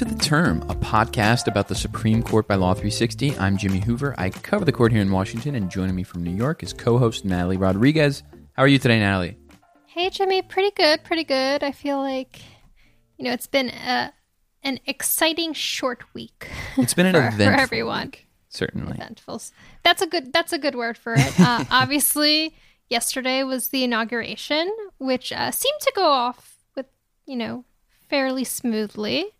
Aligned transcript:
To 0.00 0.06
The 0.06 0.14
Term, 0.14 0.62
a 0.70 0.74
podcast 0.74 1.46
about 1.46 1.68
the 1.68 1.74
Supreme 1.74 2.22
Court 2.22 2.48
by 2.48 2.54
Law 2.54 2.72
360. 2.72 3.36
I'm 3.36 3.58
Jimmy 3.58 3.80
Hoover. 3.80 4.14
I 4.16 4.30
cover 4.30 4.64
the 4.64 4.72
court 4.72 4.92
here 4.92 5.02
in 5.02 5.10
Washington, 5.10 5.54
and 5.54 5.70
joining 5.70 5.94
me 5.94 6.04
from 6.04 6.22
New 6.24 6.34
York 6.34 6.62
is 6.62 6.72
co 6.72 6.96
host 6.96 7.26
Natalie 7.26 7.58
Rodriguez. 7.58 8.22
How 8.54 8.62
are 8.62 8.66
you 8.66 8.78
today, 8.78 8.98
Natalie? 8.98 9.36
Hey, 9.84 10.08
Jimmy. 10.08 10.40
Pretty 10.40 10.70
good, 10.70 11.04
pretty 11.04 11.24
good. 11.24 11.62
I 11.62 11.72
feel 11.72 11.98
like, 11.98 12.40
you 13.18 13.26
know, 13.26 13.32
it's 13.32 13.46
been 13.46 13.68
a, 13.68 14.14
an 14.62 14.80
exciting 14.86 15.52
short 15.52 16.02
week. 16.14 16.48
It's 16.78 16.94
been 16.94 17.04
an 17.04 17.12
for, 17.16 17.28
event 17.28 17.56
for 17.56 17.60
everyone. 17.60 18.06
Week, 18.06 18.26
certainly. 18.48 18.92
Eventful. 18.92 19.42
That's 19.82 20.00
a 20.00 20.06
good. 20.06 20.32
That's 20.32 20.54
a 20.54 20.58
good 20.58 20.76
word 20.76 20.96
for 20.96 21.12
it. 21.12 21.38
Uh, 21.38 21.66
obviously, 21.70 22.54
yesterday 22.88 23.42
was 23.42 23.68
the 23.68 23.84
inauguration, 23.84 24.74
which 24.96 25.30
uh, 25.30 25.50
seemed 25.50 25.80
to 25.82 25.92
go 25.94 26.06
off 26.06 26.56
with 26.74 26.86
you 27.26 27.36
know 27.36 27.66
fairly 28.08 28.44
smoothly. 28.44 29.34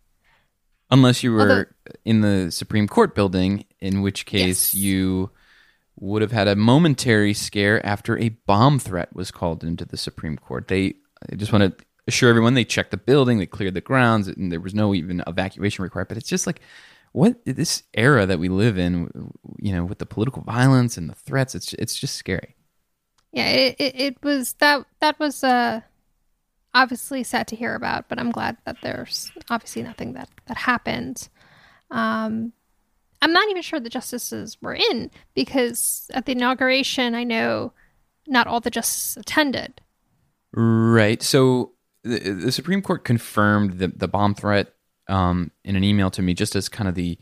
Unless 0.90 1.22
you 1.22 1.32
were 1.32 1.40
Although- 1.40 1.64
in 2.04 2.20
the 2.20 2.50
Supreme 2.50 2.88
Court 2.88 3.14
building, 3.14 3.64
in 3.80 4.02
which 4.02 4.26
case 4.26 4.74
Yes. 4.74 4.74
you 4.74 5.30
would 5.96 6.22
have 6.22 6.32
had 6.32 6.48
a 6.48 6.56
momentary 6.56 7.34
scare 7.34 7.84
after 7.84 8.16
a 8.18 8.30
bomb 8.46 8.78
threat 8.78 9.14
was 9.14 9.30
called 9.30 9.62
into 9.62 9.84
the 9.84 9.96
Supreme 9.96 10.36
Court. 10.36 10.68
They 10.68 10.94
I 11.30 11.34
just 11.36 11.52
want 11.52 11.78
to 11.78 11.84
assure 12.08 12.30
everyone 12.30 12.54
they 12.54 12.64
checked 12.64 12.90
the 12.92 12.96
building, 12.96 13.38
they 13.38 13.46
cleared 13.46 13.74
the 13.74 13.80
grounds, 13.82 14.26
and 14.26 14.50
there 14.50 14.60
was 14.60 14.74
no 14.74 14.94
even 14.94 15.22
evacuation 15.26 15.82
required. 15.82 16.08
But 16.08 16.16
it's 16.16 16.28
just 16.28 16.46
like 16.46 16.60
what 17.12 17.36
this 17.44 17.82
era 17.94 18.24
that 18.24 18.38
we 18.38 18.48
live 18.48 18.78
in, 18.78 19.10
you 19.58 19.72
know, 19.74 19.84
with 19.84 19.98
the 19.98 20.06
political 20.06 20.42
violence 20.42 20.96
and 20.96 21.10
the 21.10 21.14
threats. 21.14 21.54
It's 21.54 21.74
it's 21.74 21.94
just 21.94 22.14
scary. 22.16 22.56
Yeah, 23.32 23.48
it, 23.48 23.76
it, 23.78 24.00
it 24.00 24.16
was 24.22 24.54
that 24.54 24.86
that 25.00 25.18
was 25.20 25.44
uh 25.44 25.82
obviously 26.74 27.22
sad 27.22 27.46
to 27.48 27.56
hear 27.56 27.74
about, 27.74 28.08
but 28.08 28.18
I'm 28.18 28.30
glad 28.30 28.56
that 28.64 28.76
there's 28.82 29.32
obviously 29.48 29.82
nothing 29.82 30.12
that 30.14 30.28
that 30.46 30.56
happened. 30.56 31.28
Um, 31.90 32.52
I'm 33.22 33.32
not 33.32 33.48
even 33.50 33.62
sure 33.62 33.80
the 33.80 33.90
justices 33.90 34.56
were 34.62 34.74
in 34.74 35.10
because 35.34 36.10
at 36.14 36.26
the 36.26 36.32
inauguration, 36.32 37.14
I 37.14 37.24
know 37.24 37.72
not 38.26 38.46
all 38.46 38.60
the 38.60 38.70
justices 38.70 39.16
attended. 39.18 39.80
Right. 40.52 41.22
So 41.22 41.72
the, 42.02 42.18
the 42.18 42.52
Supreme 42.52 42.82
Court 42.82 43.04
confirmed 43.04 43.78
the, 43.78 43.88
the 43.88 44.08
bomb 44.08 44.34
threat 44.34 44.72
um, 45.08 45.50
in 45.64 45.76
an 45.76 45.84
email 45.84 46.10
to 46.12 46.22
me 46.22 46.34
just 46.34 46.56
as 46.56 46.68
kind 46.68 46.88
of 46.88 46.94
the 46.94 47.18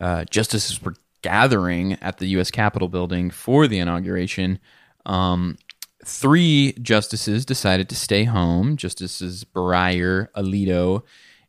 uh, 0.00 0.24
justices 0.26 0.80
were 0.80 0.94
gathering 1.22 1.94
at 1.94 2.18
the 2.18 2.26
U.S. 2.28 2.50
Capitol 2.50 2.88
building 2.88 3.30
for 3.30 3.66
the 3.66 3.78
inauguration. 3.78 4.58
Um, 5.06 5.56
three 6.04 6.72
justices 6.80 7.44
decided 7.44 7.88
to 7.88 7.96
stay 7.96 8.24
home 8.24 8.76
Justices 8.76 9.44
Breyer, 9.44 10.28
Alito, 10.36 11.02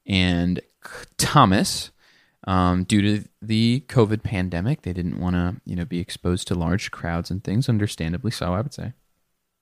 and 0.05 0.59
Thomas. 1.17 1.91
Um, 2.47 2.85
due 2.85 3.01
to 3.03 3.27
the 3.41 3.83
COVID 3.87 4.23
pandemic, 4.23 4.81
they 4.81 4.93
didn't 4.93 5.19
want 5.19 5.35
to, 5.35 5.61
you 5.63 5.75
know, 5.75 5.85
be 5.85 5.99
exposed 5.99 6.47
to 6.47 6.55
large 6.55 6.89
crowds 6.89 7.29
and 7.29 7.43
things. 7.43 7.69
Understandably 7.69 8.31
so, 8.31 8.53
I 8.53 8.61
would 8.61 8.73
say. 8.73 8.93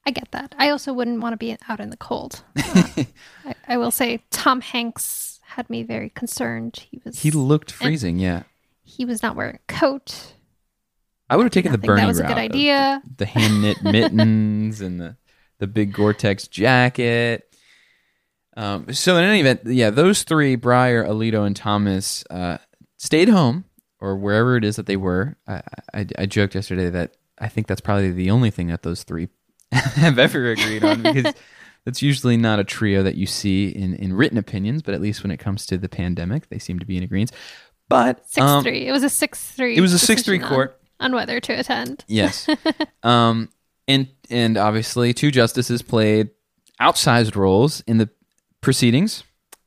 I 0.06 0.12
get 0.12 0.32
that. 0.32 0.56
I 0.58 0.70
also 0.70 0.94
wouldn't 0.94 1.22
want 1.22 1.34
to 1.34 1.38
be 1.38 1.56
out 1.68 1.82
in 1.82 1.90
the 1.90 1.98
cold. 1.98 2.42
Uh, 2.58 2.84
I, 3.46 3.56
I 3.68 3.78
will 3.78 3.92
say 3.92 4.24
Tom 4.32 4.62
Hanks 4.62 5.42
had 5.44 5.70
me 5.70 5.84
very 5.84 6.10
concerned. 6.10 6.86
He 6.90 7.02
was 7.04 7.20
He 7.20 7.32
looked 7.32 7.72
freezing. 7.72 8.18
yeah, 8.18 8.44
he 8.84 9.04
was 9.04 9.22
not 9.22 9.36
wearing 9.36 9.56
a 9.56 9.72
coat. 9.74 10.34
I 11.30 11.36
would 11.36 11.44
have 11.44 11.52
taken 11.52 11.72
the 11.72 11.78
Bernie 11.78 12.02
that 12.02 12.08
was 12.08 12.20
a 12.20 12.24
route. 12.24 12.30
good 12.30 12.38
idea. 12.38 13.02
The, 13.06 13.14
the 13.18 13.26
hand 13.26 13.62
knit 13.62 13.84
mittens 13.84 14.82
and 14.82 15.00
the 15.00 15.18
the 15.60 15.68
big 15.68 15.94
Gore-Tex 15.94 16.48
jacket. 16.48 17.54
Um, 18.56 18.92
so 18.94 19.18
in 19.18 19.24
any 19.24 19.42
event, 19.42 19.62
yeah, 19.66 19.90
those 19.90 20.24
three, 20.24 20.58
Breyer, 20.58 21.06
Alito, 21.06 21.46
and 21.46 21.56
Thomas, 21.56 22.24
uh, 22.30 22.58
stayed 22.98 23.30
home 23.30 23.66
or 24.00 24.16
wherever 24.16 24.56
it 24.58 24.64
is 24.64 24.78
that 24.78 24.86
they 24.86 24.98
were. 24.98 25.38
I, 25.48 25.62
I, 25.94 26.08
I 26.20 26.26
joked 26.26 26.56
yesterday 26.56 26.90
that 26.90 27.18
I 27.38 27.48
think 27.48 27.68
that's 27.68 27.82
probably 27.82 28.12
the 28.12 28.32
only 28.32 28.52
thing 28.52 28.68
that 28.68 28.84
those 28.84 29.04
three 29.04 29.30
have 29.72 30.18
ever 30.20 30.52
agreed 30.52 30.84
on 30.84 31.04
because 31.04 31.34
that's 31.86 32.02
usually 32.02 32.38
not 32.38 32.60
a 32.60 32.64
trio 32.64 33.04
that 33.04 33.16
you 33.16 33.26
see 33.26 33.70
in, 33.70 33.94
in 33.96 34.14
written 34.14 34.38
opinions, 34.38 34.82
but 34.82 34.94
at 34.94 35.02
least 35.02 35.24
when 35.24 35.32
it 35.32 35.38
comes 35.38 35.66
to 35.68 35.78
the 35.78 35.90
pandemic, 35.90 36.50
they 36.50 36.60
seem 36.60 36.80
to 36.80 36.86
be 36.86 36.98
in 36.98 37.04
agreement. 37.04 37.32
But 37.88 38.30
Six 38.30 38.46
um, 38.46 38.64
three. 38.64 38.88
It 38.88 38.92
was 38.92 39.04
a 39.04 39.10
six 39.10 39.52
three. 39.52 39.76
it 39.76 39.82
was 39.82 39.94
a 39.94 40.16
6-3 40.16 40.48
court. 40.48 40.79
On, 41.00 41.14
whether 41.14 41.40
to 41.40 41.54
attend. 41.54 42.06
Yes. 42.08 42.48
um, 43.04 43.50
and 43.88 44.08
and 44.30 44.58
obviously, 44.58 45.14
two 45.14 45.32
justices 45.32 45.82
played 45.82 46.30
outsized 46.82 47.36
roles 47.36 47.82
in 47.82 47.98
the 47.98 48.10
proceedings. 48.62 49.24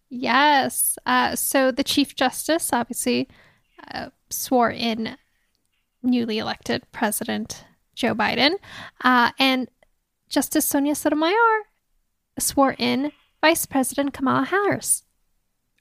Yes. 0.09 0.99
Uh, 1.07 1.35
so 1.35 1.71
the 1.71 1.85
chief 1.85 2.15
justice 2.15 2.73
obviously 2.73 3.29
uh, 3.93 4.11
swore 4.31 4.71
in 4.71 5.17
newly 6.03 6.39
elected 6.39 6.85
President 6.93 7.65
Joe 7.95 8.15
Biden, 8.15 8.55
uh, 9.05 9.31
and 9.39 9.69
Justice 10.29 10.65
Sonia 10.65 10.95
Sotomayor 10.95 11.63
swore 12.39 12.75
in 12.79 13.13
Vice 13.41 13.67
President 13.67 14.15
Kamala 14.15 14.45
Harris. 14.45 15.05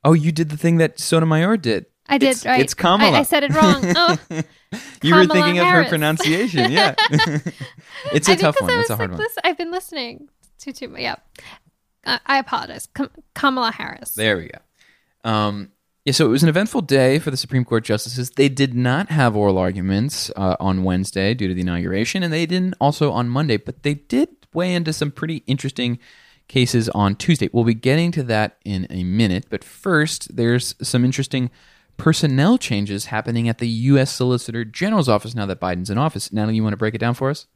Oh, 0.03 0.13
you 0.13 0.31
did 0.31 0.49
the 0.49 0.57
thing 0.57 0.77
that 0.77 0.99
Sotomayor 0.99 1.57
did. 1.57 1.85
I 2.11 2.17
did 2.17 2.29
It's- 2.29 2.45
right. 2.45 2.61
it's 2.61 2.73
Kamala. 2.73 3.17
I, 3.17 3.19
I 3.21 3.23
said 3.23 3.43
it 3.43 3.53
wrong. 3.53 3.83
Oh, 3.95 4.17
you 5.01 5.15
were 5.15 5.21
Kamala 5.23 5.33
thinking 5.33 5.59
of 5.59 5.67
her 5.67 5.85
pronunciation. 5.85 6.71
Yeah. 6.71 6.95
it's 8.13 8.29
a 8.29 8.33
I 8.33 8.35
tough 8.35 8.61
one. 8.61 8.69
It's 8.79 8.89
a 8.89 8.95
hard 8.95 9.09
like, 9.11 9.17
one. 9.17 9.25
listen- 9.27 9.41
I've 9.43 9.57
been 9.57 9.71
listening 9.71 10.29
to 10.59 10.71
too. 10.73 10.95
Yeah, 10.97 11.15
uh, 12.05 12.19
I 12.25 12.37
apologize. 12.37 12.87
Kam- 12.93 13.09
Kamala 13.33 13.71
Harris. 13.71 14.13
There 14.13 14.37
we 14.37 14.49
go. 14.49 15.29
Um, 15.29 15.71
yeah, 16.05 16.13
so 16.13 16.25
it 16.25 16.29
was 16.29 16.41
an 16.41 16.49
eventful 16.49 16.81
day 16.81 17.19
for 17.19 17.31
the 17.31 17.37
Supreme 17.37 17.63
Court 17.65 17.83
justices. 17.83 18.31
They 18.31 18.49
did 18.49 18.73
not 18.73 19.09
have 19.09 19.35
oral 19.35 19.57
arguments 19.57 20.31
uh, 20.35 20.55
on 20.59 20.83
Wednesday 20.83 21.33
due 21.33 21.47
to 21.47 21.53
the 21.53 21.61
inauguration, 21.61 22.23
and 22.23 22.31
they 22.33 22.45
didn't 22.45 22.75
also 22.79 23.11
on 23.11 23.29
Monday, 23.29 23.57
but 23.57 23.83
they 23.83 23.93
did 23.95 24.29
weigh 24.53 24.73
into 24.73 24.93
some 24.93 25.11
pretty 25.11 25.43
interesting 25.47 25.99
cases 26.47 26.89
on 26.89 27.15
Tuesday. 27.15 27.49
We'll 27.53 27.63
be 27.65 27.73
getting 27.73 28.11
to 28.13 28.23
that 28.23 28.57
in 28.65 28.87
a 28.89 29.03
minute, 29.03 29.45
but 29.49 29.63
first, 29.63 30.35
there's 30.35 30.75
some 30.81 31.05
interesting 31.05 31.51
personnel 31.97 32.57
changes 32.57 33.05
happening 33.05 33.47
at 33.47 33.59
the 33.59 33.67
U.S. 33.67 34.11
Solicitor 34.11 34.65
General's 34.65 35.09
office 35.09 35.35
now 35.35 35.45
that 35.45 35.59
Biden's 35.59 35.89
in 35.89 35.97
office. 35.97 36.31
Natalie, 36.31 36.55
you 36.55 36.63
want 36.63 36.73
to 36.73 36.77
break 36.77 36.95
it 36.95 36.99
down 36.99 37.13
for 37.13 37.29
us? 37.29 37.47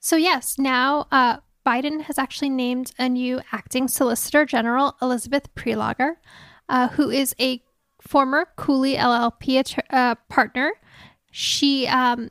So 0.00 0.16
yes, 0.16 0.58
now 0.58 1.06
uh, 1.12 1.38
Biden 1.66 2.02
has 2.02 2.18
actually 2.18 2.50
named 2.50 2.92
a 2.98 3.08
new 3.08 3.40
acting 3.52 3.88
Solicitor 3.88 4.44
General, 4.44 4.96
Elizabeth 5.00 5.54
Prelogar, 5.54 6.16
uh, 6.68 6.88
who 6.88 7.10
is 7.10 7.34
a 7.40 7.62
former 8.00 8.46
Cooley 8.56 8.96
LLP 8.96 9.80
uh, 9.90 10.14
partner. 10.28 10.72
She 11.30 11.86
um, 11.86 12.30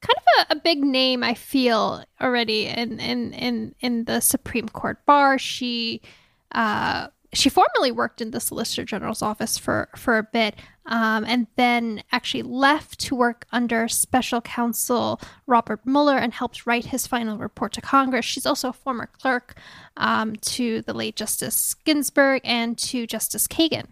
kind 0.00 0.18
of 0.18 0.46
a, 0.50 0.52
a 0.52 0.60
big 0.60 0.84
name, 0.84 1.24
I 1.24 1.34
feel 1.34 2.04
already 2.20 2.66
in 2.66 3.00
in 3.00 3.32
in 3.32 3.74
in 3.80 4.04
the 4.04 4.20
Supreme 4.20 4.68
Court 4.68 5.04
bar. 5.06 5.38
She 5.38 6.00
uh, 6.52 7.08
she 7.34 7.48
formerly 7.48 7.90
worked 7.90 8.20
in 8.20 8.30
the 8.30 8.40
Solicitor 8.40 8.84
General's 8.84 9.22
office 9.22 9.58
for 9.58 9.88
for 9.96 10.18
a 10.18 10.22
bit, 10.22 10.54
um, 10.86 11.24
and 11.24 11.46
then 11.56 12.02
actually 12.12 12.42
left 12.42 12.98
to 13.00 13.14
work 13.14 13.46
under 13.52 13.88
Special 13.88 14.40
Counsel 14.40 15.20
Robert 15.46 15.80
Mueller 15.84 16.16
and 16.16 16.32
helped 16.32 16.66
write 16.66 16.86
his 16.86 17.06
final 17.06 17.38
report 17.38 17.72
to 17.74 17.80
Congress. 17.80 18.24
She's 18.24 18.46
also 18.46 18.70
a 18.70 18.72
former 18.72 19.06
clerk 19.06 19.58
um, 19.96 20.36
to 20.36 20.82
the 20.82 20.94
late 20.94 21.16
Justice 21.16 21.74
Ginsburg 21.74 22.40
and 22.44 22.78
to 22.78 23.06
Justice 23.06 23.46
Kagan. 23.46 23.86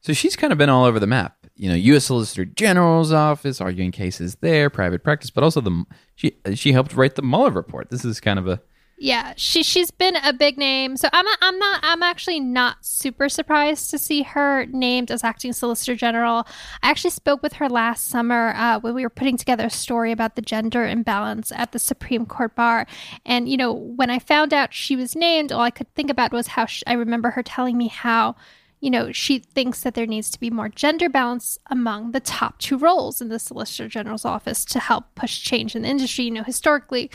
So 0.00 0.12
she's 0.12 0.36
kind 0.36 0.52
of 0.52 0.58
been 0.58 0.70
all 0.70 0.84
over 0.84 1.00
the 1.00 1.06
map. 1.06 1.36
You 1.56 1.68
know, 1.68 1.74
U.S. 1.74 2.04
Solicitor 2.04 2.44
General's 2.44 3.12
office, 3.12 3.60
arguing 3.60 3.90
cases 3.90 4.36
there, 4.36 4.70
private 4.70 5.02
practice, 5.02 5.30
but 5.30 5.42
also 5.42 5.60
the 5.60 5.84
she 6.14 6.36
she 6.54 6.72
helped 6.72 6.94
write 6.94 7.16
the 7.16 7.22
Mueller 7.22 7.50
report. 7.50 7.90
This 7.90 8.04
is 8.04 8.20
kind 8.20 8.38
of 8.38 8.46
a 8.46 8.60
Yeah, 9.00 9.34
she 9.36 9.62
she's 9.62 9.92
been 9.92 10.16
a 10.16 10.32
big 10.32 10.58
name. 10.58 10.96
So 10.96 11.08
I'm 11.12 11.24
I'm 11.40 11.56
not 11.56 11.80
I'm 11.84 12.02
actually 12.02 12.40
not 12.40 12.84
super 12.84 13.28
surprised 13.28 13.90
to 13.90 13.98
see 13.98 14.22
her 14.22 14.66
named 14.66 15.12
as 15.12 15.22
acting 15.22 15.52
solicitor 15.52 15.94
general. 15.94 16.48
I 16.82 16.90
actually 16.90 17.10
spoke 17.10 17.40
with 17.40 17.54
her 17.54 17.68
last 17.68 18.08
summer 18.08 18.52
uh, 18.56 18.80
when 18.80 18.94
we 18.94 19.04
were 19.04 19.10
putting 19.10 19.36
together 19.36 19.66
a 19.66 19.70
story 19.70 20.10
about 20.10 20.34
the 20.34 20.42
gender 20.42 20.84
imbalance 20.84 21.52
at 21.52 21.70
the 21.70 21.78
Supreme 21.78 22.26
Court 22.26 22.56
bar. 22.56 22.88
And 23.24 23.48
you 23.48 23.56
know, 23.56 23.72
when 23.72 24.10
I 24.10 24.18
found 24.18 24.52
out 24.52 24.74
she 24.74 24.96
was 24.96 25.14
named, 25.14 25.52
all 25.52 25.60
I 25.60 25.70
could 25.70 25.94
think 25.94 26.10
about 26.10 26.32
was 26.32 26.48
how 26.48 26.66
sh 26.66 26.82
I 26.84 26.94
remember 26.94 27.30
her 27.30 27.42
telling 27.44 27.78
me 27.78 27.86
how 27.86 28.34
you 28.80 28.90
know, 28.90 29.10
she 29.10 29.40
thinks 29.40 29.80
that 29.80 29.94
there 29.94 30.06
needs 30.06 30.30
to 30.30 30.38
be 30.38 30.50
more 30.50 30.68
gender 30.68 31.08
balance 31.08 31.58
among 31.66 32.12
the 32.12 32.20
top 32.20 32.58
two 32.58 32.78
roles 32.78 33.20
in 33.20 33.28
the 33.28 33.38
Solicitor 33.40 33.88
General's 33.88 34.24
office 34.24 34.64
to 34.66 34.78
help 34.78 35.14
push 35.16 35.42
change 35.42 35.74
in 35.74 35.82
the 35.82 35.88
industry. 35.88 36.26
You 36.26 36.30
know, 36.30 36.44
historically, 36.44 37.10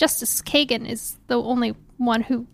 Justice 0.00 0.40
Kagan 0.40 0.88
is 0.88 1.18
the 1.26 1.38
only 1.38 1.74
one 1.98 2.22
who, 2.22 2.46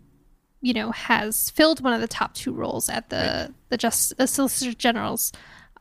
you 0.62 0.74
know, 0.74 0.90
has 0.90 1.48
filled 1.50 1.80
one 1.80 1.92
of 1.92 2.00
the 2.00 2.08
top 2.08 2.34
two 2.34 2.52
roles 2.52 2.88
at 2.88 3.08
the 3.08 3.54
the 3.68 3.76
just 3.76 4.16
the 4.16 4.26
Solicitor 4.26 4.74
General's 4.74 5.30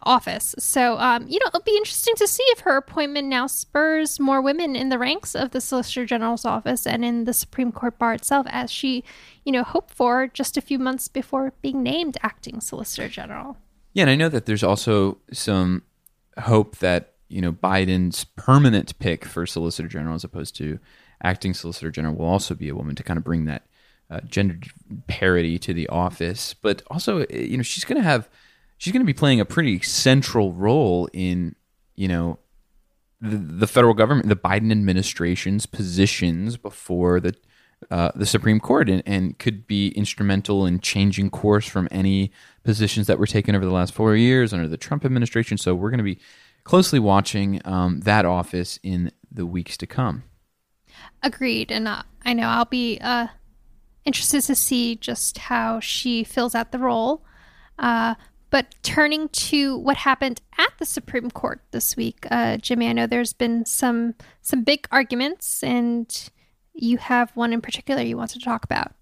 office. 0.04 0.54
So, 0.60 1.00
um, 1.00 1.28
you 1.28 1.40
know, 1.40 1.48
it'll 1.48 1.62
be 1.62 1.76
interesting 1.76 2.14
to 2.18 2.28
see 2.28 2.44
if 2.50 2.60
her 2.60 2.78
appointment 2.78 3.30
now 3.30 3.48
spurs 3.48 4.20
more 4.20 4.44
women 4.44 4.76
in 4.76 4.90
the 4.90 5.00
ranks 5.00 5.34
of 5.34 5.50
the 5.50 5.60
Solicitor 5.60 6.06
General's 6.06 6.46
office 6.46 6.86
and 6.86 7.04
in 7.04 7.24
the 7.24 7.34
Supreme 7.34 7.72
Court 7.72 7.98
bar 7.98 8.14
itself, 8.14 8.46
as 8.52 8.70
she, 8.70 9.04
you 9.44 9.52
know, 9.52 9.64
hoped 9.64 9.92
for 9.92 10.28
just 10.28 10.58
a 10.58 10.62
few 10.62 10.78
months 10.78 11.08
before 11.08 11.52
being 11.64 11.82
named 11.82 12.20
acting 12.22 12.62
Solicitor 12.62 13.10
General. 13.10 13.58
Yeah, 13.94 14.04
and 14.04 14.12
I 14.12 14.16
know 14.16 14.30
that 14.30 14.46
there's 14.46 14.64
also 14.64 15.18
some 15.34 15.82
hope 16.38 16.78
that 16.78 17.14
you 17.28 17.42
know 17.42 17.54
Biden's 17.54 18.24
permanent 18.24 19.00
pick 19.00 19.26
for 19.26 19.48
Solicitor 19.48 19.90
General, 19.90 20.14
as 20.14 20.24
opposed 20.24 20.56
to 20.58 20.78
acting 21.24 21.54
Solicitor 21.54 21.92
General, 21.92 22.16
will 22.16 22.26
also 22.26 22.56
be 22.56 22.70
a 22.70 22.76
woman 22.76 22.96
to 22.96 23.04
kind 23.04 23.18
of 23.18 23.24
bring 23.24 23.46
that 23.46 23.68
uh, 24.10 24.22
gender 24.22 24.58
parity 25.08 25.58
to 25.60 25.74
the 25.74 25.88
office. 25.90 26.54
But 26.54 26.84
also, 26.88 27.22
uh, 27.22 27.26
you 27.30 27.58
know, 27.58 27.64
she's 27.64 27.86
going 27.86 28.02
to 28.02 28.08
have 28.08 28.30
she's 28.78 28.94
going 28.94 29.02
to 29.02 29.06
be 29.06 29.14
playing 29.14 29.40
a 29.40 29.46
pretty 29.46 29.80
central 29.82 30.54
role 30.54 31.10
in 31.14 31.56
you 31.96 32.08
know 32.08 32.40
the, 33.22 33.38
the 33.38 33.68
federal 33.68 33.94
government, 33.94 34.30
the 34.30 34.36
Biden 34.36 34.72
administration's 34.72 35.66
positions 35.66 36.58
before 36.58 37.20
the 37.20 37.36
uh, 37.92 38.12
the 38.16 38.26
Supreme 38.26 38.60
Court, 38.60 38.90
and, 38.90 39.04
and 39.06 39.38
could 39.38 39.68
be 39.68 39.90
instrumental 39.90 40.66
in 40.66 40.80
changing 40.80 41.30
course 41.30 41.68
from 41.68 41.88
any 41.92 42.32
positions 42.64 43.08
that 43.08 43.20
were 43.20 43.28
taken 43.28 43.56
over 43.56 43.66
the 43.66 43.72
last 43.72 43.94
four 43.94 44.16
years 44.16 44.54
under 44.54 44.68
the 44.68 44.78
Trump 44.78 45.06
administration. 45.06 45.58
So 45.58 45.76
we're 45.76 45.92
going 45.92 46.00
to 46.00 46.04
be 46.04 46.20
closely 46.64 47.00
watching 47.00 47.62
um, 47.66 48.00
that 48.02 48.26
office 48.26 48.80
in 48.82 49.12
the 49.32 49.46
weeks 49.46 49.78
to 49.78 49.88
come. 49.88 50.24
Agreed, 51.24 51.72
and 51.72 51.88
uh, 51.88 52.04
I 52.24 52.34
know 52.34 52.48
I'll 52.48 52.66
be 52.66 53.00
uh, 53.02 53.28
interested 54.06 54.42
to 54.42 54.56
see 54.56 54.96
just 54.96 55.38
how 55.38 55.80
she 55.80 56.24
fills 56.24 56.56
out 56.56 56.72
the 56.72 56.80
role. 56.80 57.24
Uh, 57.80 58.16
but 58.50 58.74
turning 58.84 59.28
to 59.30 59.78
what 59.78 59.98
happened 59.98 60.42
at 60.58 60.70
the 60.78 60.86
Supreme 60.86 61.30
Court 61.30 61.62
this 61.72 61.98
week, 61.98 62.26
uh, 62.32 62.58
Jimmy, 62.58 62.88
I 62.88 62.94
know 62.94 63.08
there's 63.08 63.34
been 63.34 63.66
some 63.66 64.16
some 64.42 64.64
big 64.64 64.88
arguments, 64.92 65.64
and 65.64 66.30
you 66.74 66.98
have 66.98 67.32
one 67.36 67.54
in 67.54 67.62
particular 67.62 68.02
you 68.02 68.18
want 68.18 68.32
to 68.32 68.40
talk 68.40 68.64
about. 68.64 68.94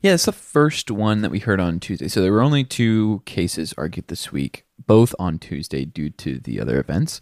Yeah, 0.00 0.14
it's 0.14 0.24
the 0.24 0.32
first 0.32 0.90
one 0.90 1.20
that 1.20 1.30
we 1.30 1.40
heard 1.40 1.60
on 1.60 1.78
Tuesday. 1.80 2.08
So 2.08 2.22
there 2.22 2.32
were 2.32 2.42
only 2.42 2.64
two 2.64 3.22
cases 3.26 3.74
argued 3.76 4.08
this 4.08 4.32
week, 4.32 4.64
both 4.86 5.14
on 5.18 5.38
Tuesday 5.38 5.84
due 5.84 6.10
to 6.10 6.38
the 6.38 6.60
other 6.60 6.80
events. 6.80 7.20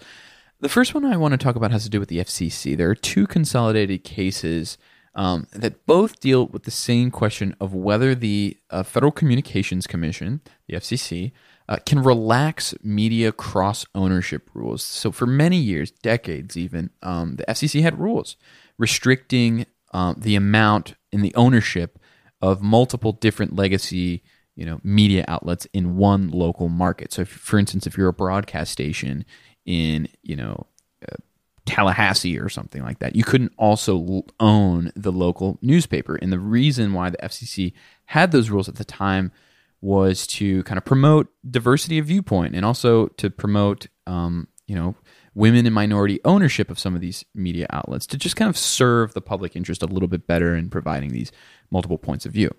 The 0.61 0.69
first 0.71 0.95
one 0.95 1.05
I 1.05 1.19
want 1.19 1.33
to 1.33 1.39
talk 1.39 1.55
about 1.55 1.71
has 1.71 1.85
to 1.85 1.91
do 1.91 2.01
with 2.01 2.09
the 2.09 2.19
FCC. 2.19 2.77
There 2.77 2.89
are 2.89 2.95
two 2.95 3.27
consolidated 3.27 4.05
cases 4.05 4.79
um, 5.15 5.47
that 5.53 5.85
both 5.87 6.21
deal 6.21 6.47
with 6.47 6.65
the 6.65 6.71
same 6.71 7.11
question 7.11 7.55
of 7.61 7.75
whether 7.75 8.15
the 8.15 8.57
uh, 8.71 8.83
Federal 8.83 9.13
Communications 9.13 9.87
Commission, 9.87 10.41
the 10.67 10.77
FCC, 10.77 11.33
uh, 11.69 11.77
can 11.85 12.03
relax 12.03 12.75
media 12.83 13.33
cross 13.33 13.85
ownership 13.95 14.49
rules. 14.55 14.83
So, 14.83 15.13
for 15.13 15.27
many 15.27 15.57
years, 15.57 15.91
decades 15.91 16.57
even, 16.57 16.91
um, 17.03 17.37
the 17.37 17.45
FCC 17.45 17.83
had 17.83 17.99
rules 17.99 18.37
restricting 18.79 19.67
um, 19.93 20.17
the 20.19 20.37
amount 20.37 20.95
in 21.13 21.23
the 21.23 21.35
ownership 21.35 21.99
of 22.41 22.63
multiple 22.63 23.13
different 23.13 23.57
legacy 23.57 24.23
you 24.55 24.65
know 24.65 24.81
media 24.83 25.25
outlets 25.29 25.67
in 25.73 25.97
one 25.97 26.29
local 26.31 26.69
market 26.69 27.13
so 27.13 27.23
if, 27.23 27.29
for 27.29 27.59
instance 27.59 27.87
if 27.87 27.97
you're 27.97 28.09
a 28.09 28.13
broadcast 28.13 28.73
station 28.73 29.25
in 29.67 30.09
you 30.23 30.37
know 30.37 30.67
uh, 31.03 31.17
Tallahassee 31.67 32.39
or 32.39 32.49
something 32.49 32.83
like 32.83 33.01
that 33.01 33.17
you 33.17 33.25
couldn't 33.25 33.53
also 33.59 34.25
own 34.41 34.93
the 34.97 35.13
local 35.13 35.59
newspaper 35.61 36.17
and 36.17 36.33
the 36.33 36.39
reason 36.39 36.93
why 36.93 37.11
the 37.11 37.19
FCC 37.19 37.73
had 38.07 38.33
those 38.33 38.49
rules 38.49 38.69
at 38.69 38.77
the 38.77 38.85
time 38.85 39.33
was 39.83 40.27
to 40.27 40.63
kind 40.63 40.79
of 40.79 40.85
promote 40.85 41.29
diversity 41.49 41.99
of 41.99 42.07
viewpoint 42.07 42.55
and 42.55 42.65
also 42.65 43.09
to 43.09 43.29
promote 43.29 43.89
um, 44.07 44.49
you 44.67 44.75
know 44.75 44.95
women 45.37 45.67
and 45.67 45.75
minority 45.75 46.19
ownership 46.25 46.71
of 46.71 46.79
some 46.79 46.95
of 46.95 47.03
these 47.03 47.25
media 47.35 47.67
outlets 47.71 48.07
to 48.07 48.17
just 48.17 48.37
kind 48.37 48.49
of 48.49 48.57
serve 48.57 49.13
the 49.13 49.21
public 49.21 49.55
interest 49.55 49.83
a 49.83 49.87
little 49.87 50.09
bit 50.09 50.27
better 50.27 50.57
in 50.57 50.71
providing 50.71 51.11
these 51.11 51.31
multiple 51.71 51.99
points 51.99 52.25
of 52.25 52.33
view. 52.33 52.51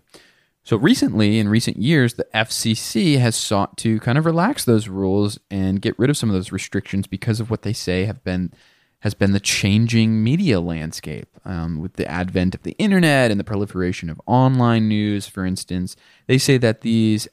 So 0.67 0.75
recently, 0.75 1.39
in 1.39 1.47
recent 1.47 1.77
years, 1.77 2.15
the 2.15 2.27
FCC 2.35 3.19
has 3.19 3.37
sought 3.37 3.77
to 3.77 4.01
kind 4.01 4.17
of 4.17 4.25
relax 4.25 4.65
those 4.65 4.89
rules 4.89 5.39
and 5.49 5.81
get 5.81 5.97
rid 5.97 6.09
of 6.09 6.17
some 6.17 6.27
of 6.27 6.33
those 6.33 6.51
restrictions 6.51 7.07
because 7.07 7.39
of 7.39 7.49
what 7.49 7.61
they 7.61 7.71
say 7.71 8.03
have 8.03 8.21
been 8.25 8.51
has 8.99 9.13
been 9.13 9.31
the 9.31 9.39
changing 9.39 10.21
media 10.21 10.59
landscape 10.59 11.29
um, 11.45 11.79
with 11.79 11.93
the 11.93 12.05
advent 12.05 12.53
of 12.53 12.63
the 12.63 12.73
internet 12.79 13.31
and 13.31 13.39
the 13.39 13.45
proliferation 13.45 14.09
of 14.09 14.19
online 14.25 14.89
news. 14.89 15.25
For 15.25 15.45
instance, 15.45 15.95
they 16.25 16.37
say 16.37 16.57
that 16.57 16.81
these 16.81 17.29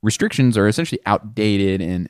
restrictions 0.00 0.56
are 0.56 0.68
essentially 0.68 1.00
outdated 1.06 1.82
and 1.82 2.08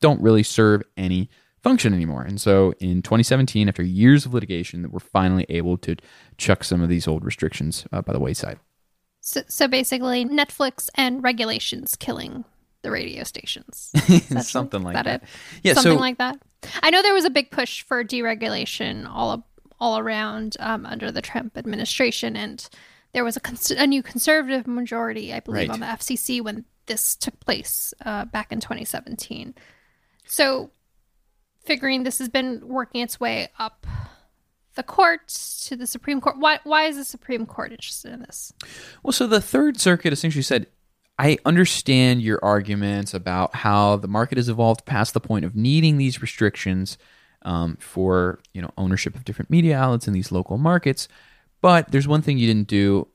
don't 0.00 0.22
really 0.22 0.44
serve 0.44 0.84
any 0.96 1.28
function 1.64 1.92
anymore. 1.92 2.22
And 2.22 2.40
so 2.40 2.74
in 2.78 3.02
2017, 3.02 3.68
after 3.68 3.82
years 3.82 4.24
of 4.24 4.34
litigation, 4.34 4.82
that 4.82 4.92
we're 4.92 5.00
finally 5.00 5.46
able 5.48 5.76
to 5.78 5.96
chuck 6.38 6.62
some 6.62 6.80
of 6.80 6.88
these 6.88 7.08
old 7.08 7.24
restrictions 7.24 7.88
uh, 7.92 8.02
by 8.02 8.12
the 8.12 8.20
wayside. 8.20 8.60
So, 9.26 9.42
so 9.48 9.66
basically, 9.66 10.24
Netflix 10.24 10.88
and 10.94 11.20
regulations 11.20 11.96
killing 11.96 12.44
the 12.82 12.92
radio 12.92 13.24
stations. 13.24 13.90
Something 14.46 14.84
like 14.84 14.94
that. 14.94 15.04
that. 15.04 15.24
Yeah, 15.64 15.74
something 15.74 15.94
so, 15.94 16.00
like 16.00 16.18
that. 16.18 16.38
I 16.80 16.90
know 16.90 17.02
there 17.02 17.12
was 17.12 17.24
a 17.24 17.30
big 17.30 17.50
push 17.50 17.82
for 17.82 18.04
deregulation 18.04 19.04
all 19.10 19.44
all 19.80 19.98
around 19.98 20.56
um, 20.60 20.86
under 20.86 21.10
the 21.10 21.20
Trump 21.20 21.58
administration, 21.58 22.36
and 22.36 22.68
there 23.14 23.24
was 23.24 23.36
a, 23.36 23.40
cons- 23.40 23.72
a 23.72 23.86
new 23.86 24.00
conservative 24.00 24.68
majority, 24.68 25.34
I 25.34 25.40
believe, 25.40 25.70
right. 25.70 25.74
on 25.74 25.80
the 25.80 25.86
FCC 25.86 26.40
when 26.40 26.64
this 26.86 27.16
took 27.16 27.38
place 27.40 27.92
uh, 28.04 28.26
back 28.26 28.52
in 28.52 28.60
2017. 28.60 29.56
So 30.24 30.70
figuring 31.64 32.04
this 32.04 32.20
has 32.20 32.28
been 32.28 32.68
working 32.68 33.00
its 33.02 33.18
way 33.18 33.48
up 33.58 33.88
the 34.76 34.82
courts 34.82 35.66
to 35.68 35.76
the 35.76 35.86
Supreme 35.86 36.20
Court. 36.20 36.36
Why 36.38 36.60
why 36.64 36.84
is 36.84 36.96
the 36.96 37.04
Supreme 37.04 37.46
Court 37.46 37.72
interested 37.72 38.12
in 38.12 38.20
this? 38.20 38.52
Well, 39.02 39.12
so 39.12 39.26
the 39.26 39.40
Third 39.40 39.80
Circuit 39.80 40.12
essentially 40.12 40.42
said, 40.42 40.68
I 41.18 41.38
understand 41.44 42.22
your 42.22 42.38
arguments 42.42 43.14
about 43.14 43.54
how 43.56 43.96
the 43.96 44.08
market 44.08 44.38
has 44.38 44.48
evolved 44.48 44.84
past 44.84 45.14
the 45.14 45.20
point 45.20 45.44
of 45.44 45.56
needing 45.56 45.96
these 45.96 46.20
restrictions 46.20 46.98
um, 47.42 47.76
for 47.80 48.38
you 48.52 48.62
know 48.62 48.70
ownership 48.76 49.14
of 49.14 49.24
different 49.24 49.50
media 49.50 49.76
outlets 49.76 50.06
in 50.06 50.12
these 50.12 50.30
local 50.30 50.58
markets, 50.58 51.08
but 51.60 51.90
there's 51.90 52.08
one 52.08 52.22
thing 52.22 52.38
you 52.38 52.46
didn't 52.46 52.68
do 52.68 53.08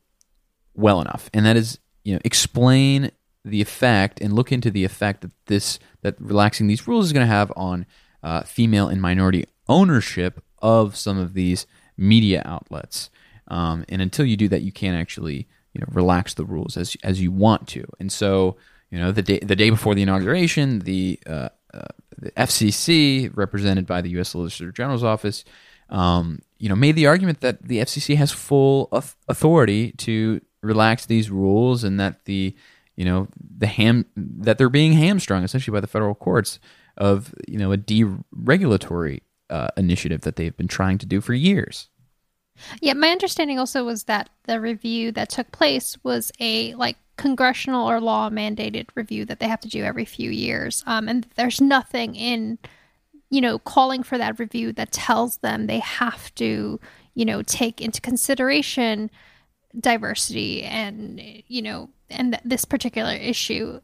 well 0.73 0.99
enough, 0.99 1.29
and 1.33 1.45
that 1.45 1.55
is 1.55 1.79
you 2.03 2.13
know 2.13 2.21
explain 2.25 3.11
the 3.43 3.61
effect 3.61 4.21
and 4.21 4.33
look 4.33 4.51
into 4.51 4.69
the 4.69 4.83
effect 4.83 5.21
that 5.21 5.31
this 5.45 5.79
that 6.01 6.15
relaxing 6.19 6.67
these 6.67 6.87
rules 6.87 7.05
is 7.05 7.13
going 7.13 7.25
to 7.25 7.33
have 7.33 7.51
on 7.55 7.85
uh, 8.23 8.41
female 8.43 8.87
and 8.87 9.01
minority 9.01 9.45
ownership 9.67 10.43
of 10.61 10.95
some 10.95 11.17
of 11.17 11.33
these 11.33 11.65
media 11.97 12.41
outlets. 12.45 13.09
Um, 13.47 13.85
and 13.89 14.01
until 14.01 14.25
you 14.25 14.37
do 14.37 14.47
that, 14.49 14.61
you 14.61 14.71
can't 14.71 14.97
actually 14.97 15.47
you 15.73 15.79
know 15.79 15.87
relax 15.91 16.33
the 16.33 16.45
rules 16.45 16.77
as 16.77 16.95
as 17.03 17.21
you 17.21 17.31
want 17.31 17.67
to. 17.69 17.85
And 17.99 18.11
so 18.11 18.57
you 18.89 18.99
know 18.99 19.11
the 19.11 19.21
day 19.21 19.39
the 19.39 19.55
day 19.55 19.69
before 19.69 19.95
the 19.95 20.01
inauguration, 20.01 20.79
the 20.79 21.19
uh, 21.25 21.49
uh, 21.73 21.87
the 22.17 22.31
FCC, 22.31 23.31
represented 23.35 23.85
by 23.85 24.01
the 24.01 24.09
U.S. 24.11 24.29
Solicitor 24.29 24.71
General's 24.71 25.03
office, 25.03 25.43
um, 25.89 26.39
you 26.59 26.69
know, 26.69 26.75
made 26.75 26.95
the 26.95 27.07
argument 27.07 27.41
that 27.41 27.63
the 27.63 27.79
FCC 27.79 28.15
has 28.15 28.31
full 28.31 28.89
authority 29.27 29.91
to 29.93 30.41
relax 30.61 31.05
these 31.05 31.29
rules, 31.29 31.83
and 31.83 31.99
that 31.99 32.25
the 32.25 32.55
you 32.95 33.05
know 33.05 33.27
the 33.57 33.67
ham 33.67 34.05
that 34.15 34.57
they're 34.57 34.69
being 34.69 34.93
hamstrung 34.93 35.43
essentially 35.43 35.73
by 35.73 35.81
the 35.81 35.87
federal 35.87 36.15
courts 36.15 36.59
of 36.97 37.33
you 37.47 37.57
know 37.57 37.71
a 37.71 37.77
deregulatory 37.77 39.21
uh, 39.51 39.67
initiative 39.77 40.21
that 40.21 40.35
they've 40.35 40.55
been 40.55 40.67
trying 40.67 40.97
to 40.99 41.05
do 41.05 41.21
for 41.21 41.33
years. 41.33 41.89
Yeah, 42.81 42.93
my 42.93 43.09
understanding 43.09 43.59
also 43.59 43.83
was 43.83 44.03
that 44.05 44.29
the 44.45 44.59
review 44.59 45.11
that 45.13 45.29
took 45.29 45.51
place 45.51 45.97
was 46.03 46.31
a 46.39 46.73
like 46.75 46.97
congressional 47.17 47.89
or 47.89 47.99
law 47.99 48.29
mandated 48.29 48.87
review 48.95 49.25
that 49.25 49.39
they 49.39 49.47
have 49.47 49.61
to 49.61 49.69
do 49.69 49.83
every 49.83 50.05
few 50.05 50.31
years. 50.31 50.83
Um, 50.87 51.07
and 51.07 51.27
there's 51.35 51.61
nothing 51.61 52.15
in, 52.15 52.59
you 53.29 53.41
know, 53.41 53.59
calling 53.59 54.03
for 54.03 54.17
that 54.17 54.39
review 54.39 54.73
that 54.73 54.91
tells 54.91 55.37
them 55.37 55.67
they 55.67 55.79
have 55.79 56.33
to, 56.35 56.79
you 57.15 57.25
know, 57.25 57.41
take 57.41 57.81
into 57.81 58.01
consideration 58.01 59.09
diversity 59.79 60.63
and, 60.63 61.21
you 61.47 61.61
know, 61.61 61.89
and 62.09 62.33
th- 62.33 62.43
this 62.43 62.65
particular 62.65 63.13
issue 63.13 63.79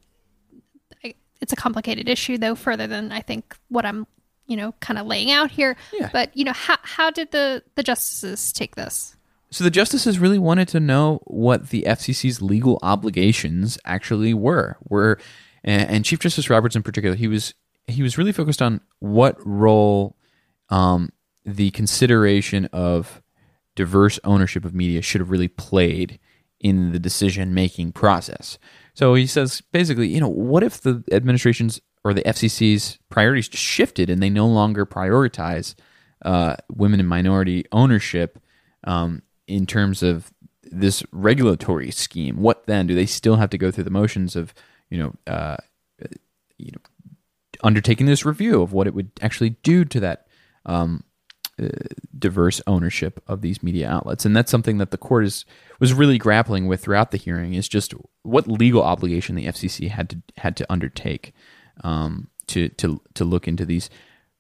it's 1.42 1.54
a 1.54 1.56
complicated 1.56 2.10
issue 2.10 2.38
though 2.38 2.56
further 2.56 2.88
than 2.88 3.12
I 3.12 3.22
think 3.22 3.56
what 3.70 3.86
I'm 3.86 4.08
you 4.48 4.58
know 4.58 4.74
kind 4.80 4.98
of 4.98 5.06
laying 5.06 5.32
out 5.32 5.52
here. 5.52 5.76
Yeah. 5.94 6.10
But 6.12 6.36
you 6.36 6.44
know 6.46 6.54
how 6.54 6.78
how 6.82 7.12
did 7.12 7.32
the 7.32 7.64
the 7.76 7.84
justices 7.84 8.52
take 8.52 8.76
this? 8.76 9.16
So 9.50 9.64
the 9.64 9.72
justices 9.72 10.20
really 10.20 10.40
wanted 10.40 10.68
to 10.70 10.80
know 10.80 11.22
what 11.26 11.70
the 11.70 11.86
FCC's 11.88 12.42
legal 12.42 12.80
obligations 12.82 13.78
actually 13.86 14.34
were. 14.34 14.78
Were 14.90 15.20
and, 15.64 15.90
and 15.90 16.06
Chief 16.06 16.20
Justice 16.20 16.50
Roberts 16.50 16.76
in 16.76 16.84
particular, 16.84 17.16
he 17.16 17.28
was 17.28 17.54
he 17.88 18.04
was 18.04 18.18
really 18.18 18.34
focused 18.34 18.62
on 18.62 18.82
what 19.00 19.38
role 19.46 20.18
um, 20.70 21.12
the 21.46 21.72
consideration 21.72 22.66
of 22.74 23.22
diverse 23.76 24.20
ownership 24.24 24.66
of 24.66 24.74
media 24.74 25.02
should 25.02 25.22
have 25.22 25.32
really 25.32 25.48
played 25.48 26.20
in 26.60 26.92
the 26.92 27.00
decision 27.00 27.54
making 27.54 27.92
process. 27.92 28.58
So 28.94 29.14
he 29.14 29.28
says 29.28 29.62
basically, 29.72 30.08
you 30.08 30.20
know, 30.20 30.28
what 30.28 30.64
if 30.64 30.82
the 30.82 31.04
administration's 31.12 31.80
or 32.08 32.14
the 32.14 32.24
FCC's 32.24 33.00
priorities 33.10 33.50
shifted 33.52 34.10
and 34.10 34.24
they 34.24 34.30
no 34.30 34.48
longer 34.48 34.86
prioritize 34.86 35.76
uh, 36.24 36.56
women 36.70 37.00
and 37.00 37.10
minority 37.10 37.66
ownership 37.72 38.40
um, 38.86 39.22
in 39.48 39.66
terms 39.66 40.02
of 40.02 40.32
this 40.64 41.04
regulatory 41.12 41.92
scheme? 41.92 42.38
What 42.38 42.66
then? 42.66 42.88
Do 42.88 42.96
they 42.96 43.06
still 43.06 43.36
have 43.36 43.50
to 43.50 43.58
go 43.58 43.72
through 43.72 43.84
the 43.84 43.90
motions 43.90 44.36
of, 44.36 44.54
you 44.90 44.98
know, 44.98 45.14
uh, 45.28 45.58
you 46.58 46.72
know, 46.72 46.82
undertaking 47.64 48.06
this 48.06 48.26
review 48.26 48.62
of 48.62 48.72
what 48.72 48.88
it 48.88 48.94
would 48.94 49.12
actually 49.22 49.50
do 49.50 49.84
to 49.86 50.00
that 50.00 50.28
um, 50.66 51.04
uh, 51.62 51.68
diverse 52.18 52.62
ownership 52.68 53.22
of 53.28 53.42
these 53.42 53.64
media 53.64 53.90
outlets, 53.90 54.26
and 54.26 54.36
that's 54.36 54.52
something 54.52 54.78
that 54.78 54.92
the 54.92 54.98
court 54.98 55.26
is 55.26 55.46
was 55.80 55.94
really 55.94 56.18
grappling 56.18 56.68
with 56.68 56.82
throughout 56.82 57.12
the 57.12 57.18
hearing. 57.18 57.54
Is 57.54 57.68
just 57.68 57.94
what 58.24 58.48
legal 58.48 58.84
obligation 58.84 59.36
the 59.36 59.48
FCC 59.48 59.90
had 59.90 60.10
to 60.12 60.22
had 60.38 60.56
to 60.58 60.72
undertake 60.72 61.34
um, 61.84 62.30
to 62.48 62.70
to 62.70 63.02
to 63.14 63.26
look 63.26 63.48
into 63.48 63.66
these 63.66 63.90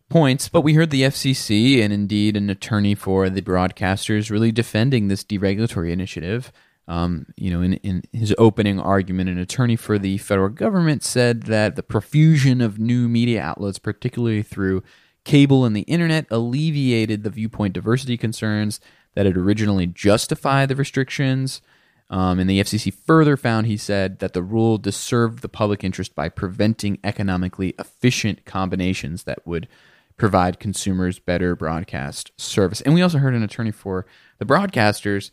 points. 0.09 0.49
But 0.49 0.61
we 0.61 0.73
heard 0.73 0.89
the 0.89 1.03
FCC 1.03 1.81
and 1.81 1.91
indeed 1.91 2.37
an 2.37 2.49
attorney 2.49 2.95
for 2.95 3.29
the 3.29 3.41
broadcasters 3.41 4.29
really 4.29 4.51
defending 4.51 5.07
this 5.07 5.23
deregulatory 5.23 5.91
initiative. 5.91 6.51
Um, 6.89 7.25
you 7.35 7.51
know, 7.51 7.61
in, 7.61 7.73
in 7.75 8.03
his 8.13 8.33
opening 8.37 8.79
argument, 8.79 9.29
an 9.29 9.37
attorney 9.37 9.75
for 9.75 9.99
the 9.99 10.17
federal 10.19 10.47
government 10.47 11.03
said 11.03 11.43
that 11.43 11.75
the 11.75 11.83
profusion 11.83 12.61
of 12.61 12.79
new 12.79 13.09
media 13.09 13.41
outlets, 13.41 13.77
particularly 13.77 14.41
through 14.41 14.83
cable 15.25 15.65
and 15.65 15.75
the 15.75 15.81
internet, 15.81 16.25
alleviated 16.31 17.23
the 17.23 17.29
viewpoint 17.29 17.73
diversity 17.73 18.15
concerns 18.15 18.79
that 19.15 19.25
had 19.25 19.35
originally 19.35 19.85
justified 19.85 20.69
the 20.69 20.77
restrictions. 20.77 21.61
Um, 22.09 22.39
and 22.39 22.49
the 22.49 22.61
FCC 22.61 22.93
further 22.93 23.35
found, 23.35 23.67
he 23.67 23.75
said, 23.75 24.19
that 24.19 24.33
the 24.33 24.41
rule 24.41 24.77
disserved 24.77 25.41
the 25.41 25.49
public 25.49 25.83
interest 25.83 26.15
by 26.15 26.29
preventing 26.29 26.99
economically 27.03 27.75
efficient 27.77 28.45
combinations 28.45 29.23
that 29.23 29.45
would 29.45 29.67
provide 30.15 30.59
consumers 30.59 31.19
better 31.19 31.55
broadcast 31.55 32.31
service. 32.37 32.81
And 32.81 32.93
we 32.93 33.01
also 33.01 33.19
heard 33.19 33.35
an 33.35 33.43
attorney 33.43 33.71
for 33.71 34.05
the 34.39 34.45
broadcasters 34.45 35.31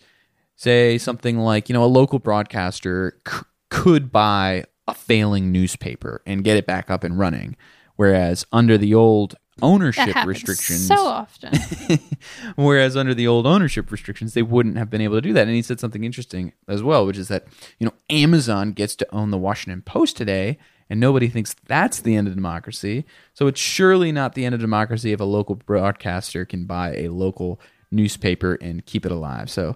say 0.57 0.99
something 0.99 1.39
like, 1.39 1.69
you 1.69 1.73
know, 1.73 1.85
a 1.85 1.87
local 1.87 2.19
broadcaster 2.19 3.19
c- 3.27 3.39
could 3.71 4.13
buy 4.13 4.65
a 4.87 4.95
failing 4.95 5.51
newspaper 5.51 6.23
and 6.27 6.45
get 6.45 6.57
it 6.57 6.67
back 6.67 6.91
up 6.91 7.05
and 7.05 7.19
running. 7.19 7.57
Whereas 7.97 8.45
under 8.53 8.77
the 8.77 8.95
old 8.95 9.37
ownership 9.63 10.15
restrictions. 10.25 10.87
so 10.87 11.07
often. 11.07 11.53
Whereas 12.57 12.97
under 12.97 13.15
the 13.15 13.27
old 13.27 13.47
ownership 13.47 13.91
restrictions 13.91 14.35
they 14.35 14.43
wouldn't 14.43 14.77
have 14.77 14.91
been 14.91 15.01
able 15.01 15.17
to 15.17 15.21
do 15.21 15.33
that. 15.33 15.47
And 15.47 15.55
he 15.57 15.63
said 15.63 15.81
something 15.81 16.05
interesting 16.05 16.53
as 16.69 16.83
well 16.83 17.07
which 17.07 17.19
is 17.19 17.29
that 17.29 17.47
you 17.79 17.87
know 17.87 17.95
amazon 18.11 18.73
gets 18.73 18.97
to 18.97 19.15
own 19.15 19.31
the 19.31 19.39
washington 19.39 19.83
post 19.83 20.17
today 20.17 20.59
and 20.91 21.01
nobody 21.01 21.29
thinks 21.29 21.55
that's 21.67 22.01
the 22.01 22.15
end 22.15 22.29
of 22.29 22.35
democracy. 22.35 23.05
So 23.33 23.47
it's 23.47 23.61
surely 23.61 24.13
not 24.13 24.35
the 24.35 24.45
end 24.45 24.55
of 24.55 24.61
democracy 24.61 25.13
if 25.13 25.21
a 25.21 25.25
local 25.25 25.55
broadcaster 25.55 26.45
can 26.45 26.67
buy 26.67 26.95
a 26.97 27.09
local 27.09 27.61
newspaper 27.91 28.59
and 28.61 28.85
keep 28.85 29.07
it 29.07 29.13
alive. 29.13 29.51
So 29.51 29.71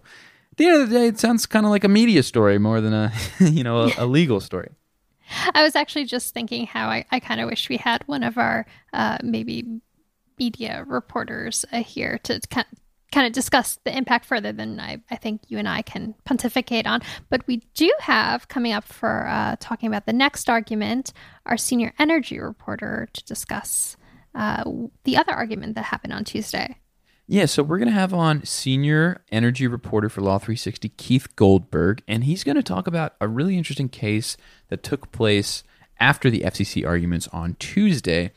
at 0.52 0.56
the 0.56 0.66
end 0.66 0.82
of 0.82 0.90
the 0.90 0.98
day 0.98 1.06
it 1.06 1.18
sounds 1.18 1.46
kind 1.46 1.64
of 1.64 1.70
like 1.70 1.84
a 1.84 1.88
media 1.88 2.22
story 2.22 2.58
more 2.58 2.80
than 2.80 2.92
a 2.92 3.12
you 3.40 3.64
know 3.64 3.84
a, 3.84 3.92
a 3.98 4.06
legal 4.18 4.40
story 4.40 4.70
I 5.54 5.62
was 5.62 5.76
actually 5.76 6.04
just 6.04 6.34
thinking 6.34 6.66
how 6.66 6.88
I, 6.88 7.04
I 7.10 7.20
kind 7.20 7.40
of 7.40 7.48
wish 7.48 7.68
we 7.68 7.76
had 7.76 8.02
one 8.06 8.22
of 8.22 8.38
our 8.38 8.66
uh, 8.92 9.18
maybe 9.22 9.80
media 10.38 10.84
reporters 10.86 11.64
uh, 11.72 11.82
here 11.82 12.18
to 12.24 12.40
kind 12.48 12.66
of, 13.26 13.32
discuss 13.32 13.80
the 13.84 13.96
impact 13.96 14.26
further 14.26 14.52
than 14.52 14.78
I, 14.78 15.02
I 15.10 15.16
think 15.16 15.42
you 15.48 15.58
and 15.58 15.68
I 15.68 15.82
can 15.82 16.14
pontificate 16.24 16.86
on. 16.86 17.00
But 17.30 17.44
we 17.48 17.62
do 17.74 17.92
have 18.00 18.46
coming 18.48 18.72
up 18.72 18.84
for 18.84 19.26
uh, 19.26 19.56
talking 19.58 19.88
about 19.88 20.06
the 20.06 20.12
next 20.12 20.48
argument 20.48 21.12
our 21.44 21.56
senior 21.56 21.92
energy 21.98 22.38
reporter 22.38 23.08
to 23.14 23.24
discuss 23.24 23.96
uh, 24.34 24.62
the 25.02 25.16
other 25.16 25.32
argument 25.32 25.74
that 25.74 25.84
happened 25.84 26.12
on 26.12 26.22
Tuesday. 26.22 26.78
Yeah, 27.30 27.44
so 27.44 27.62
we're 27.62 27.76
going 27.76 27.88
to 27.88 27.94
have 27.94 28.14
on 28.14 28.42
senior 28.46 29.22
energy 29.30 29.66
reporter 29.66 30.08
for 30.08 30.22
Law 30.22 30.38
360, 30.38 30.88
Keith 30.88 31.36
Goldberg, 31.36 32.02
and 32.08 32.24
he's 32.24 32.42
going 32.42 32.56
to 32.56 32.62
talk 32.62 32.86
about 32.86 33.16
a 33.20 33.28
really 33.28 33.58
interesting 33.58 33.90
case 33.90 34.38
that 34.68 34.82
took 34.82 35.12
place 35.12 35.62
after 36.00 36.30
the 36.30 36.40
FCC 36.40 36.86
arguments 36.86 37.28
on 37.28 37.56
Tuesday. 37.58 38.30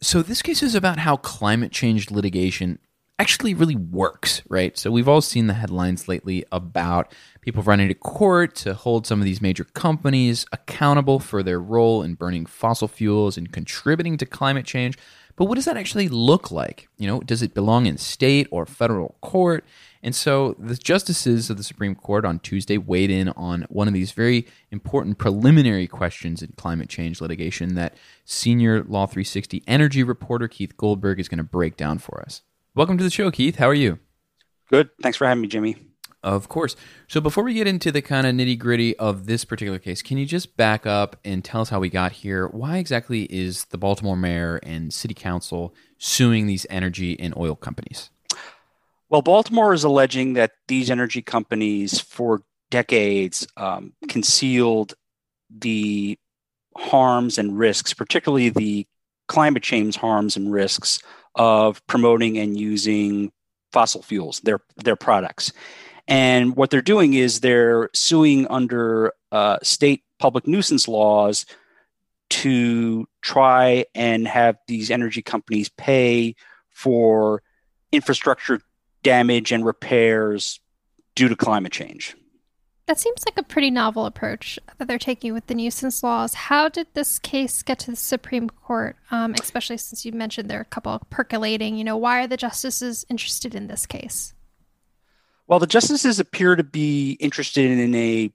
So, 0.00 0.22
this 0.22 0.42
case 0.42 0.60
is 0.60 0.74
about 0.74 0.98
how 0.98 1.18
climate 1.18 1.70
change 1.70 2.10
litigation 2.10 2.80
actually 3.18 3.54
really 3.54 3.76
works, 3.76 4.42
right? 4.48 4.76
So, 4.76 4.90
we've 4.90 5.08
all 5.08 5.20
seen 5.20 5.46
the 5.46 5.54
headlines 5.54 6.08
lately 6.08 6.44
about 6.52 7.14
people 7.40 7.62
running 7.62 7.88
to 7.88 7.94
court 7.94 8.54
to 8.56 8.74
hold 8.74 9.06
some 9.06 9.20
of 9.20 9.24
these 9.24 9.40
major 9.40 9.64
companies 9.64 10.46
accountable 10.52 11.18
for 11.18 11.42
their 11.42 11.60
role 11.60 12.02
in 12.02 12.14
burning 12.14 12.46
fossil 12.46 12.88
fuels 12.88 13.36
and 13.36 13.52
contributing 13.52 14.16
to 14.18 14.26
climate 14.26 14.66
change. 14.66 14.96
But 15.36 15.46
what 15.46 15.54
does 15.54 15.64
that 15.64 15.76
actually 15.76 16.08
look 16.08 16.50
like? 16.50 16.88
You 16.98 17.06
know, 17.06 17.20
does 17.20 17.42
it 17.42 17.54
belong 17.54 17.86
in 17.86 17.96
state 17.96 18.48
or 18.50 18.66
federal 18.66 19.16
court? 19.22 19.64
And 20.02 20.14
so 20.14 20.54
the 20.58 20.74
justices 20.74 21.48
of 21.48 21.56
the 21.56 21.62
Supreme 21.62 21.94
Court 21.94 22.24
on 22.24 22.40
Tuesday 22.40 22.76
weighed 22.76 23.10
in 23.10 23.28
on 23.30 23.62
one 23.68 23.88
of 23.88 23.94
these 23.94 24.12
very 24.12 24.46
important 24.70 25.18
preliminary 25.18 25.86
questions 25.86 26.42
in 26.42 26.52
climate 26.56 26.88
change 26.88 27.20
litigation 27.20 27.74
that 27.76 27.96
senior 28.24 28.82
Law 28.82 29.06
360 29.06 29.62
energy 29.66 30.02
reporter 30.02 30.48
Keith 30.48 30.76
Goldberg 30.76 31.20
is 31.20 31.28
going 31.28 31.38
to 31.38 31.44
break 31.44 31.76
down 31.76 31.98
for 31.98 32.20
us. 32.20 32.42
Welcome 32.74 32.96
to 32.96 33.04
the 33.04 33.10
show, 33.10 33.30
Keith. 33.30 33.56
How 33.56 33.68
are 33.68 33.74
you? 33.74 33.98
Good. 34.70 34.88
Thanks 35.02 35.18
for 35.18 35.26
having 35.26 35.42
me, 35.42 35.48
Jimmy. 35.48 35.76
Of 36.22 36.48
course. 36.48 36.74
So 37.06 37.20
before 37.20 37.44
we 37.44 37.52
get 37.52 37.66
into 37.66 37.92
the 37.92 38.00
kind 38.00 38.26
of 38.26 38.34
nitty 38.34 38.58
gritty 38.58 38.96
of 38.96 39.26
this 39.26 39.44
particular 39.44 39.78
case, 39.78 40.00
can 40.00 40.16
you 40.16 40.24
just 40.24 40.56
back 40.56 40.86
up 40.86 41.16
and 41.22 41.44
tell 41.44 41.60
us 41.60 41.68
how 41.68 41.80
we 41.80 41.90
got 41.90 42.12
here? 42.12 42.48
Why 42.48 42.78
exactly 42.78 43.24
is 43.24 43.66
the 43.66 43.76
Baltimore 43.76 44.16
mayor 44.16 44.58
and 44.62 44.90
city 44.90 45.12
council 45.12 45.74
suing 45.98 46.46
these 46.46 46.64
energy 46.70 47.20
and 47.20 47.36
oil 47.36 47.56
companies? 47.56 48.08
Well, 49.10 49.20
Baltimore 49.20 49.74
is 49.74 49.84
alleging 49.84 50.32
that 50.34 50.52
these 50.66 50.90
energy 50.90 51.20
companies 51.20 52.00
for 52.00 52.40
decades 52.70 53.46
um, 53.58 53.92
concealed 54.08 54.94
the 55.50 56.18
harms 56.78 57.36
and 57.36 57.58
risks, 57.58 57.92
particularly 57.92 58.48
the 58.48 58.86
climate 59.28 59.62
change 59.62 59.96
harms 59.96 60.38
and 60.38 60.50
risks 60.50 61.00
of 61.34 61.84
promoting 61.86 62.38
and 62.38 62.58
using 62.58 63.32
fossil 63.72 64.02
fuels, 64.02 64.40
their 64.40 64.60
their 64.76 64.96
products. 64.96 65.52
And 66.08 66.56
what 66.56 66.70
they're 66.70 66.82
doing 66.82 67.14
is 67.14 67.40
they're 67.40 67.88
suing 67.94 68.46
under 68.48 69.12
uh, 69.30 69.58
state 69.62 70.02
public 70.18 70.46
nuisance 70.46 70.88
laws 70.88 71.46
to 72.30 73.06
try 73.20 73.84
and 73.94 74.26
have 74.26 74.56
these 74.66 74.90
energy 74.90 75.22
companies 75.22 75.68
pay 75.68 76.34
for 76.70 77.42
infrastructure 77.92 78.60
damage 79.02 79.52
and 79.52 79.64
repairs 79.64 80.60
due 81.14 81.28
to 81.28 81.36
climate 81.36 81.72
change. 81.72 82.16
That 82.92 83.00
seems 83.00 83.24
like 83.24 83.38
a 83.38 83.42
pretty 83.42 83.70
novel 83.70 84.04
approach 84.04 84.58
that 84.76 84.86
they're 84.86 84.98
taking 84.98 85.32
with 85.32 85.46
the 85.46 85.54
nuisance 85.54 86.02
laws. 86.02 86.34
How 86.34 86.68
did 86.68 86.88
this 86.92 87.18
case 87.18 87.62
get 87.62 87.78
to 87.78 87.90
the 87.92 87.96
Supreme 87.96 88.50
Court, 88.50 88.96
um, 89.10 89.34
especially 89.40 89.78
since 89.78 90.04
you 90.04 90.12
mentioned 90.12 90.50
there 90.50 90.58
are 90.58 90.60
a 90.60 90.66
couple 90.66 91.00
percolating? 91.08 91.78
You 91.78 91.84
know, 91.84 91.96
why 91.96 92.22
are 92.22 92.26
the 92.26 92.36
justices 92.36 93.06
interested 93.08 93.54
in 93.54 93.66
this 93.66 93.86
case? 93.86 94.34
Well, 95.46 95.58
the 95.58 95.66
justices 95.66 96.20
appear 96.20 96.54
to 96.54 96.64
be 96.64 97.12
interested 97.12 97.70
in 97.70 97.94
a 97.94 98.30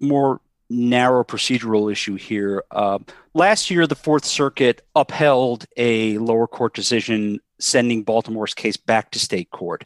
more 0.00 0.40
narrow 0.68 1.22
procedural 1.22 1.92
issue 1.92 2.16
here. 2.16 2.64
Uh, 2.72 2.98
last 3.32 3.70
year, 3.70 3.86
the 3.86 3.94
Fourth 3.94 4.24
Circuit 4.24 4.84
upheld 4.96 5.66
a 5.76 6.18
lower 6.18 6.48
court 6.48 6.74
decision 6.74 7.38
sending 7.60 8.02
Baltimore's 8.02 8.54
case 8.54 8.76
back 8.76 9.12
to 9.12 9.20
state 9.20 9.52
court. 9.52 9.84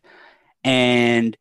And 0.64 1.37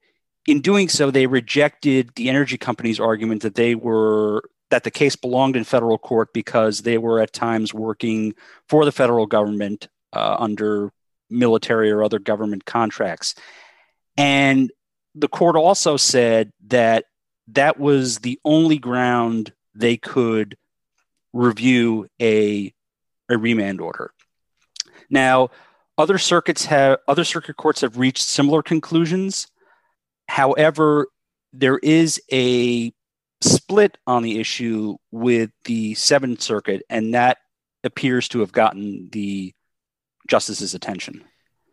in 0.48 0.62
doing 0.62 0.90
so, 0.90 1.12
they 1.12 1.28
rejected 1.28 2.12
the 2.16 2.30
energy 2.30 2.58
company's 2.58 3.00
argument 3.00 3.42
that 3.44 3.56
they 3.56 3.76
were 3.76 4.44
that 4.70 4.84
the 4.84 4.92
case 4.92 5.16
belonged 5.16 5.56
in 5.56 5.64
federal 5.64 6.00
court 6.00 6.34
because 6.34 6.82
they 6.82 6.98
were 6.98 7.20
at 7.20 7.32
times 7.32 7.74
working 7.74 8.34
for 8.68 8.86
the 8.86 8.92
federal 8.92 9.28
government 9.28 9.88
uh, 10.14 10.36
under 10.40 10.92
military 11.30 11.92
or 11.92 12.04
other 12.04 12.18
government 12.18 12.66
contracts. 12.66 13.36
And 14.18 14.72
the 15.14 15.28
court 15.28 15.56
also 15.56 15.96
said 15.96 16.52
that 16.68 17.06
that 17.50 17.80
was 17.80 18.20
the 18.20 18.40
only 18.44 18.80
ground 18.80 19.54
they 19.76 19.98
could 19.98 20.58
review 21.34 22.08
a, 22.20 22.74
a 23.30 23.38
remand 23.38 23.82
order. 23.82 24.12
Now, 25.10 25.50
other 25.98 26.18
circuits 26.18 26.66
have 26.66 27.00
other 27.08 27.24
circuit 27.24 27.58
courts 27.58 27.82
have 27.82 27.98
reached 27.98 28.24
similar 28.24 28.64
conclusions. 28.64 29.48
However, 30.28 31.08
there 31.52 31.78
is 31.80 32.22
a 32.32 32.94
split 33.42 33.98
on 34.08 34.24
the 34.24 34.40
issue 34.40 34.96
with 35.12 35.52
the 35.66 35.94
Seventh 35.96 36.42
Circuit, 36.42 36.84
and 36.90 37.14
that 37.14 37.38
appears 37.84 38.28
to 38.30 38.40
have 38.40 38.52
gotten 38.52 39.10
the 39.12 39.54
justice's 40.28 40.74
attention. 40.74 41.24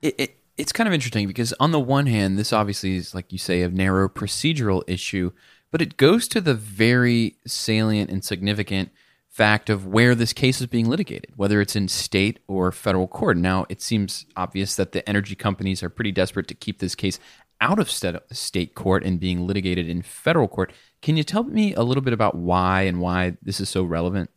It, 0.03 0.15
it, 0.19 0.37
it's 0.57 0.73
kind 0.73 0.87
of 0.89 0.93
interesting 0.93 1.27
because 1.27 1.55
on 1.61 1.71
the 1.71 1.81
one 1.81 2.07
hand, 2.07 2.39
this 2.39 2.53
obviously 2.53 2.97
is, 2.97 3.15
like 3.15 3.33
you 3.33 3.39
say, 3.39 3.63
a 3.63 3.69
narrow 3.69 4.09
procedural 4.09 4.83
issue, 4.87 5.31
but 5.71 5.81
it 5.81 5.97
goes 5.97 6.27
to 6.29 6.41
the 6.41 6.55
very 6.55 7.37
salient 7.47 8.11
and 8.11 8.25
significant 8.25 8.91
fact 9.29 9.71
of 9.71 9.87
where 9.87 10.17
this 10.17 10.33
case 10.33 10.61
is 10.61 10.67
being 10.67 10.89
litigated, 10.89 11.33
whether 11.37 11.61
it's 11.61 11.77
in 11.77 11.87
state 11.87 12.41
or 12.49 12.73
federal 12.73 13.07
court. 13.07 13.37
Now, 13.37 13.65
it 13.69 13.81
seems 13.81 14.27
obvious 14.37 14.75
that 14.75 14.91
the 14.91 15.09
energy 15.09 15.37
companies 15.37 15.83
are 15.85 15.89
pretty 15.89 16.11
desperate 16.11 16.49
to 16.49 16.55
keep 16.55 16.81
this 16.81 16.97
case 16.97 17.21
out 17.61 17.79
of 17.79 17.91
state 17.91 18.75
court 18.75 19.05
and 19.05 19.21
being 19.21 19.47
litigated 19.47 19.89
in 19.89 20.03
federal 20.03 20.49
court. 20.49 20.73
Can 21.03 21.17
you 21.17 21.25
tell 21.25 21.45
me 21.45 21.75
a 21.75 21.83
little 21.83 22.03
bit 22.03 22.13
about 22.13 22.35
why 22.35 22.83
and 22.83 23.01
why 23.01 23.37
this 23.43 23.61
is 23.61 23.69
so 23.69 23.85
relevant? 23.85 24.31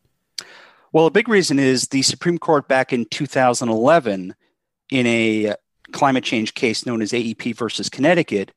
Well, 0.91 1.07
a 1.07 1.11
big 1.11 1.27
reason 1.27 1.57
is 1.57 1.87
the 1.87 2.01
Supreme 2.03 2.37
Court 2.37 2.67
back 2.67 2.93
in 2.93 3.05
2011, 3.05 4.35
in 4.91 5.07
a 5.07 5.55
climate 5.91 6.23
change 6.23 6.53
case 6.53 6.85
known 6.85 7.01
as 7.01 7.11
AEP 7.11 7.55
versus 7.55 7.89
Connecticut, 7.89 8.51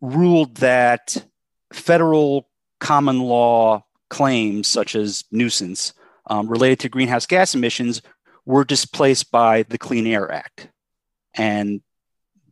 ruled 0.00 0.56
that 0.56 1.22
federal 1.72 2.48
common 2.80 3.20
law 3.20 3.84
claims, 4.08 4.68
such 4.68 4.94
as 4.94 5.24
nuisance 5.30 5.92
um, 6.30 6.48
related 6.48 6.80
to 6.80 6.88
greenhouse 6.88 7.26
gas 7.26 7.54
emissions, 7.54 8.00
were 8.46 8.64
displaced 8.64 9.30
by 9.30 9.64
the 9.64 9.78
Clean 9.78 10.06
Air 10.06 10.32
Act 10.32 10.68
and 11.34 11.82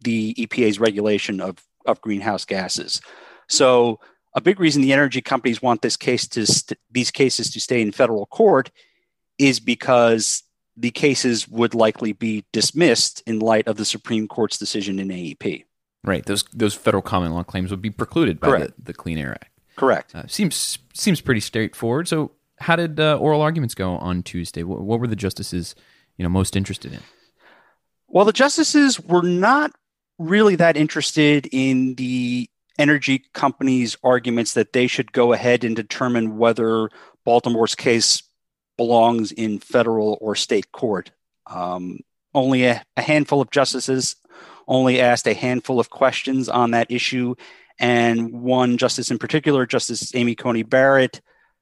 the 0.06 0.34
EPA's 0.34 0.78
regulation 0.78 1.40
of, 1.40 1.58
of 1.84 2.00
greenhouse 2.00 2.44
gases. 2.44 3.00
So, 3.48 3.98
a 4.34 4.40
big 4.40 4.60
reason 4.60 4.82
the 4.82 4.92
energy 4.92 5.20
companies 5.20 5.60
want 5.60 5.82
this 5.82 5.96
case 5.96 6.28
to 6.28 6.46
st- 6.46 6.78
these 6.90 7.10
cases 7.10 7.50
to 7.50 7.60
stay 7.60 7.80
in 7.80 7.90
federal 7.90 8.26
court 8.26 8.70
is 9.38 9.60
because 9.60 10.42
the 10.76 10.90
cases 10.90 11.48
would 11.48 11.74
likely 11.74 12.12
be 12.12 12.44
dismissed 12.52 13.22
in 13.26 13.40
light 13.40 13.66
of 13.66 13.78
the 13.78 13.84
Supreme 13.84 14.28
Court's 14.28 14.58
decision 14.58 14.98
in 14.98 15.08
AEP. 15.08 15.64
Right. 16.04 16.24
Those 16.24 16.44
those 16.52 16.74
federal 16.74 17.02
common 17.02 17.32
law 17.32 17.42
claims 17.42 17.70
would 17.70 17.82
be 17.82 17.90
precluded 17.90 18.38
by 18.38 18.60
the, 18.60 18.74
the, 18.78 18.94
Clean 18.94 19.18
Air 19.18 19.32
Act. 19.32 19.50
Correct. 19.74 20.14
Uh, 20.14 20.26
seems 20.28 20.78
seems 20.94 21.20
pretty 21.20 21.40
straightforward. 21.40 22.06
So, 22.06 22.30
how 22.58 22.76
did 22.76 23.00
uh, 23.00 23.16
oral 23.16 23.42
arguments 23.42 23.74
go 23.74 23.96
on 23.96 24.22
Tuesday? 24.22 24.62
What, 24.62 24.82
what, 24.82 25.00
were 25.00 25.08
the 25.08 25.16
justices, 25.16 25.74
you 26.16 26.22
know, 26.22 26.28
most 26.28 26.54
interested 26.54 26.92
in? 26.92 27.00
Well, 28.06 28.24
the 28.24 28.32
justices 28.32 29.00
were 29.00 29.22
not 29.22 29.72
really 30.18 30.56
that 30.56 30.76
interested 30.76 31.48
in 31.52 31.94
the 31.94 32.48
energy 32.78 33.24
companies' 33.32 33.96
arguments 34.02 34.54
that 34.54 34.72
they 34.72 34.86
should 34.86 35.12
go 35.12 35.32
ahead 35.32 35.64
and 35.64 35.74
determine 35.74 36.36
whether 36.36 36.90
Baltimore's 37.24 37.74
case 37.74 38.22
belongs 38.76 39.32
in 39.32 39.58
federal 39.58 40.18
or 40.20 40.34
state 40.34 40.72
court. 40.72 41.10
Um, 41.46 42.00
only 42.34 42.64
a, 42.64 42.82
a 42.96 43.02
handful 43.02 43.40
of 43.40 43.50
justices 43.50 44.16
only 44.68 45.00
asked 45.00 45.26
a 45.26 45.34
handful 45.34 45.80
of 45.80 45.90
questions 45.90 46.48
on 46.48 46.72
that 46.72 46.90
issue. 46.90 47.34
And 47.78 48.32
one 48.32 48.78
justice 48.78 49.10
in 49.10 49.18
particular, 49.18 49.66
Justice 49.66 50.14
Amy 50.14 50.34
Coney 50.34 50.62
Barrett, 50.62 51.20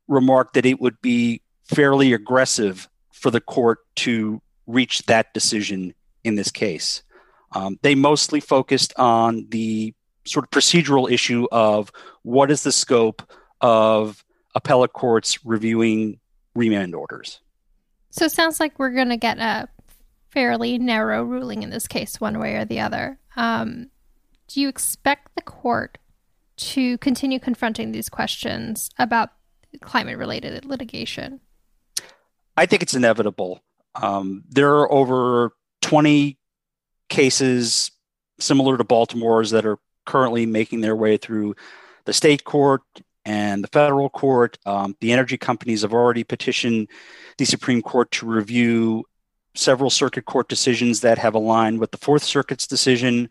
remarked 0.08 0.54
that 0.54 0.66
it 0.66 0.80
would 0.80 1.00
be 1.00 1.42
fairly 1.64 2.12
aggressive 2.12 2.88
for 3.12 3.30
the 3.30 3.40
court 3.40 3.78
to 3.96 4.40
reach 4.66 5.02
that 5.06 5.32
decision 5.34 5.94
in 6.24 6.34
this 6.34 6.50
case. 6.50 7.02
Um, 7.54 7.78
they 7.82 7.94
mostly 7.94 8.40
focused 8.40 8.92
on 8.96 9.46
the 9.48 9.94
sort 10.26 10.44
of 10.44 10.50
procedural 10.50 11.10
issue 11.10 11.46
of 11.52 11.92
what 12.22 12.50
is 12.50 12.62
the 12.62 12.72
scope 12.72 13.22
of 13.60 14.24
appellate 14.54 14.92
courts 14.92 15.44
reviewing 15.44 16.18
remand 16.54 16.94
orders. 16.94 17.40
So 18.10 18.24
it 18.24 18.32
sounds 18.32 18.60
like 18.60 18.78
we're 18.78 18.90
going 18.94 19.08
to 19.08 19.16
get 19.16 19.38
a 19.38 19.68
fairly 20.30 20.78
narrow 20.78 21.22
ruling 21.22 21.62
in 21.62 21.70
this 21.70 21.86
case, 21.86 22.20
one 22.20 22.38
way 22.38 22.56
or 22.56 22.64
the 22.64 22.80
other. 22.80 23.18
Um, 23.36 23.90
do 24.48 24.60
you 24.60 24.68
expect 24.68 25.34
the 25.36 25.42
court 25.42 25.98
to 26.56 26.98
continue 26.98 27.38
confronting 27.38 27.92
these 27.92 28.08
questions 28.08 28.90
about 28.98 29.30
climate 29.80 30.18
related 30.18 30.64
litigation? 30.64 31.40
I 32.56 32.66
think 32.66 32.82
it's 32.82 32.94
inevitable. 32.94 33.62
Um, 33.94 34.44
there 34.48 34.74
are 34.76 34.92
over 34.92 35.52
20 35.82 36.38
cases 37.14 37.90
similar 38.40 38.76
to 38.76 38.84
Baltimore's 38.84 39.50
that 39.50 39.64
are 39.64 39.78
currently 40.04 40.46
making 40.46 40.80
their 40.80 40.96
way 40.96 41.16
through 41.16 41.54
the 42.04 42.12
state 42.12 42.44
court 42.44 42.82
and 43.24 43.62
the 43.62 43.68
federal 43.68 44.10
court. 44.10 44.58
Um, 44.66 44.96
the 45.00 45.12
energy 45.12 45.38
companies 45.38 45.82
have 45.82 45.94
already 45.94 46.24
petitioned 46.24 46.88
the 47.38 47.44
Supreme 47.44 47.82
Court 47.82 48.10
to 48.12 48.26
review 48.26 49.04
several 49.54 49.90
circuit 49.90 50.24
court 50.24 50.48
decisions 50.48 51.00
that 51.00 51.18
have 51.18 51.34
aligned 51.34 51.78
with 51.78 51.92
the 51.92 51.98
Fourth 51.98 52.24
Circuit's 52.24 52.66
decision. 52.66 53.30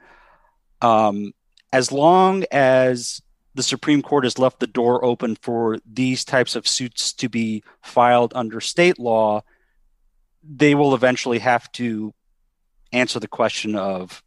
Um, 0.81 1.33
as 1.71 1.91
long 1.91 2.45
as 2.51 3.21
the 3.55 3.63
Supreme 3.63 4.01
Court 4.01 4.23
has 4.23 4.39
left 4.39 4.59
the 4.59 4.67
door 4.67 5.03
open 5.03 5.35
for 5.35 5.77
these 5.85 6.23
types 6.23 6.55
of 6.55 6.67
suits 6.67 7.13
to 7.13 7.29
be 7.29 7.63
filed 7.81 8.31
under 8.33 8.59
state 8.61 8.97
law, 8.97 9.43
they 10.41 10.73
will 10.73 10.95
eventually 10.95 11.39
have 11.39 11.71
to 11.73 12.13
answer 12.93 13.19
the 13.19 13.27
question 13.27 13.75
of 13.75 14.23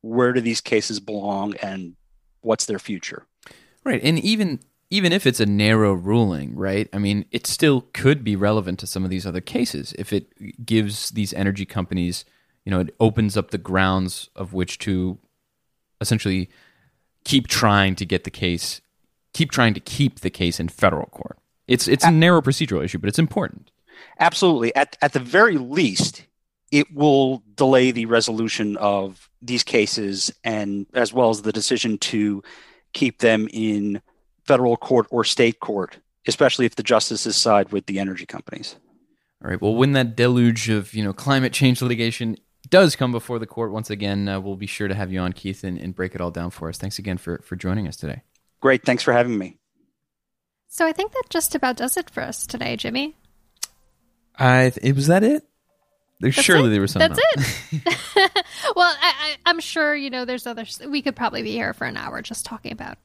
where 0.00 0.32
do 0.32 0.40
these 0.40 0.60
cases 0.60 1.00
belong 1.00 1.54
and 1.62 1.96
what's 2.42 2.66
their 2.66 2.78
future. 2.78 3.26
Right. 3.84 4.00
And 4.02 4.18
even 4.18 4.60
even 4.90 5.12
if 5.12 5.26
it's 5.26 5.40
a 5.40 5.46
narrow 5.46 5.92
ruling, 5.92 6.54
right? 6.54 6.88
I 6.92 6.98
mean, 6.98 7.24
it 7.32 7.46
still 7.46 7.86
could 7.92 8.22
be 8.22 8.36
relevant 8.36 8.78
to 8.80 8.86
some 8.86 9.02
of 9.02 9.10
these 9.10 9.26
other 9.26 9.40
cases 9.40 9.94
if 9.98 10.12
it 10.12 10.64
gives 10.64 11.10
these 11.10 11.32
energy 11.32 11.64
companies, 11.64 12.24
you 12.64 12.70
know, 12.70 12.80
it 12.80 12.94
opens 13.00 13.36
up 13.36 13.50
the 13.50 13.58
grounds 13.58 14.28
of 14.36 14.52
which 14.52 14.78
to 14.80 15.18
essentially 16.00 16.48
keep 17.24 17.48
trying 17.48 17.94
to 17.96 18.04
get 18.04 18.24
the 18.24 18.30
case, 18.30 18.82
keep 19.32 19.50
trying 19.50 19.74
to 19.74 19.80
keep 19.80 20.20
the 20.20 20.30
case 20.30 20.60
in 20.60 20.68
federal 20.68 21.06
court. 21.06 21.38
It's 21.66 21.88
it's 21.88 22.04
a 22.04 22.10
narrow 22.10 22.42
procedural 22.42 22.84
issue, 22.84 22.98
but 22.98 23.08
it's 23.08 23.18
important. 23.18 23.70
Absolutely. 24.20 24.74
At 24.76 24.96
at 25.00 25.14
the 25.14 25.20
very 25.20 25.56
least, 25.56 26.26
it 26.74 26.92
will 26.92 27.40
delay 27.54 27.92
the 27.92 28.06
resolution 28.06 28.76
of 28.78 29.30
these 29.40 29.62
cases 29.62 30.34
and 30.42 30.86
as 30.92 31.12
well 31.12 31.30
as 31.30 31.42
the 31.42 31.52
decision 31.52 31.98
to 31.98 32.42
keep 32.92 33.18
them 33.18 33.48
in 33.52 34.02
federal 34.44 34.76
court 34.76 35.06
or 35.10 35.22
state 35.22 35.60
court, 35.60 35.98
especially 36.26 36.66
if 36.66 36.74
the 36.74 36.82
justices 36.82 37.36
side 37.36 37.70
with 37.70 37.86
the 37.86 38.00
energy 38.00 38.26
companies. 38.26 38.74
All 39.40 39.50
right. 39.50 39.62
Well, 39.62 39.76
when 39.76 39.92
that 39.92 40.16
deluge 40.16 40.68
of 40.68 40.94
you 40.94 41.04
know 41.04 41.12
climate 41.12 41.52
change 41.52 41.80
litigation 41.80 42.36
does 42.70 42.96
come 42.96 43.12
before 43.12 43.38
the 43.38 43.46
court 43.46 43.70
once 43.70 43.88
again, 43.88 44.28
uh, 44.28 44.40
we'll 44.40 44.56
be 44.56 44.66
sure 44.66 44.88
to 44.88 44.94
have 44.96 45.12
you 45.12 45.20
on, 45.20 45.32
Keith, 45.32 45.62
and, 45.62 45.78
and 45.78 45.94
break 45.94 46.16
it 46.16 46.20
all 46.20 46.32
down 46.32 46.50
for 46.50 46.68
us. 46.68 46.76
Thanks 46.76 46.98
again 46.98 47.18
for 47.18 47.38
for 47.44 47.54
joining 47.54 47.86
us 47.86 47.96
today. 47.96 48.22
Great. 48.58 48.84
Thanks 48.84 49.04
for 49.04 49.12
having 49.12 49.38
me. 49.38 49.58
So 50.66 50.84
I 50.84 50.92
think 50.92 51.12
that 51.12 51.24
just 51.30 51.54
about 51.54 51.76
does 51.76 51.96
it 51.96 52.10
for 52.10 52.24
us 52.24 52.48
today, 52.48 52.74
Jimmy. 52.76 53.14
I 54.36 54.72
it 54.82 54.96
was 54.96 55.06
that 55.06 55.22
it. 55.22 55.46
There's 56.20 56.36
That's 56.36 56.46
surely 56.46 56.68
it? 56.68 56.70
there 56.70 56.80
was 56.80 56.92
something. 56.92 57.16
That's 57.16 57.72
it. 57.72 58.46
well, 58.76 58.94
I, 59.00 59.12
I, 59.18 59.36
I'm 59.46 59.60
sure 59.60 59.94
you 59.94 60.10
know. 60.10 60.24
There's 60.24 60.46
other. 60.46 60.64
We 60.88 61.02
could 61.02 61.16
probably 61.16 61.42
be 61.42 61.52
here 61.52 61.72
for 61.74 61.86
an 61.86 61.96
hour 61.96 62.22
just 62.22 62.46
talking 62.46 62.72
about 62.72 62.98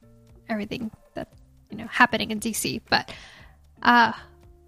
everything 0.48 0.90
that 1.14 1.28
you 1.70 1.76
know 1.76 1.86
happening 1.88 2.30
in 2.30 2.40
DC. 2.40 2.80
But 2.88 3.12
uh, 3.82 4.12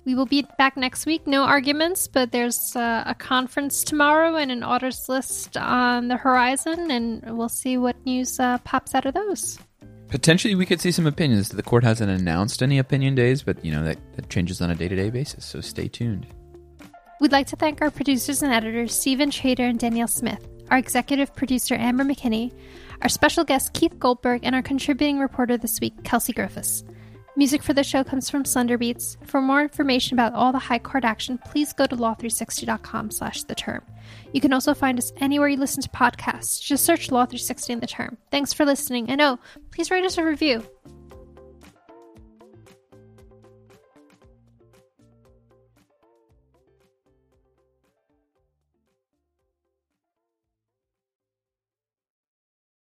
we 0.05 0.15
will 0.15 0.27
be 0.27 0.45
back 0.59 0.77
next 0.77 1.07
week. 1.07 1.27
No 1.27 1.45
arguments, 1.45 2.09
but 2.09 2.33
there's 2.33 2.75
uh, 2.75 3.05
a 3.07 3.15
conference 3.15 3.85
tomorrow 3.85 4.37
and 4.37 4.51
an 4.51 4.65
orders 4.65 5.09
list 5.09 5.57
on 5.57 6.09
the 6.09 6.17
horizon, 6.17 6.91
and 6.91 7.39
we'll 7.39 7.49
see 7.49 7.79
what 7.79 7.95
news 8.05 8.41
uh, 8.41 8.59
pops 8.59 8.95
out 8.95 9.07
of 9.07 9.15
those. 9.15 9.59
Potentially, 10.09 10.55
we 10.55 10.67
could 10.67 10.81
see 10.81 10.93
some 10.93 11.07
opinions. 11.07 11.49
The 11.49 11.63
court 11.63 11.85
hasn't 11.85 12.11
announced 12.11 12.63
any 12.63 12.79
opinion 12.79 13.15
days, 13.15 13.43
but 13.43 13.65
you 13.65 13.73
know 13.73 13.85
that, 13.85 13.99
that 14.17 14.29
changes 14.29 14.61
on 14.61 14.71
a 14.71 14.75
day 14.75 14.89
to 14.89 14.97
day 14.97 15.11
basis. 15.11 15.45
So 15.45 15.61
stay 15.61 15.89
tuned. 15.89 16.27
We'd 17.23 17.31
like 17.31 17.47
to 17.47 17.57
thank 17.57 17.81
our 17.81 17.93
producers 17.93 18.43
and 18.43 18.53
editors, 18.53 18.93
Stephen 18.93 19.31
Trader 19.31 19.63
and 19.63 19.79
Danielle 19.79 20.09
Smith, 20.09 20.45
our 20.73 20.79
executive 20.79 21.33
producer, 21.37 21.77
Amber 21.77 22.03
McKinney, 22.03 22.53
our 23.01 23.09
special 23.09 23.45
guest, 23.45 23.75
Keith 23.75 23.97
Goldberg, 24.01 24.41
and 24.43 24.57
our 24.57 24.61
contributing 24.61 25.21
reporter 25.21 25.57
this 25.57 25.79
week, 25.79 26.03
Kelsey 26.03 26.33
Griffiths. 26.33 26.83
Music 27.37 27.63
for 27.63 27.75
the 27.75 27.85
show 27.85 28.03
comes 28.03 28.29
from 28.29 28.45
Slender 28.45 28.77
Beats. 28.77 29.19
For 29.25 29.41
more 29.41 29.63
information 29.63 30.17
about 30.17 30.35
all 30.35 30.51
the 30.51 30.59
high 30.59 30.81
court 30.81 31.05
action, 31.05 31.39
please 31.39 31.73
go 31.73 31.87
to 31.87 31.95
law360.com 31.97 33.13
slash 33.13 33.45
the 33.45 33.55
term. 33.55 33.85
You 34.33 34.41
can 34.41 34.53
also 34.53 34.75
find 34.75 34.99
us 34.99 35.13
anywhere 35.19 35.47
you 35.47 35.59
listen 35.59 35.81
to 35.85 35.89
podcasts. 35.91 36.61
Just 36.61 36.85
search 36.85 37.13
Law 37.13 37.25
360 37.25 37.73
in 37.73 37.79
the 37.79 37.87
term. 37.87 38.19
Thanks 38.33 38.53
for 38.53 38.65
listening, 38.65 39.09
and 39.09 39.21
oh, 39.21 39.39
please 39.71 39.93
write 39.93 40.05
us 40.05 40.19
a 40.19 40.25
review. 40.25 40.65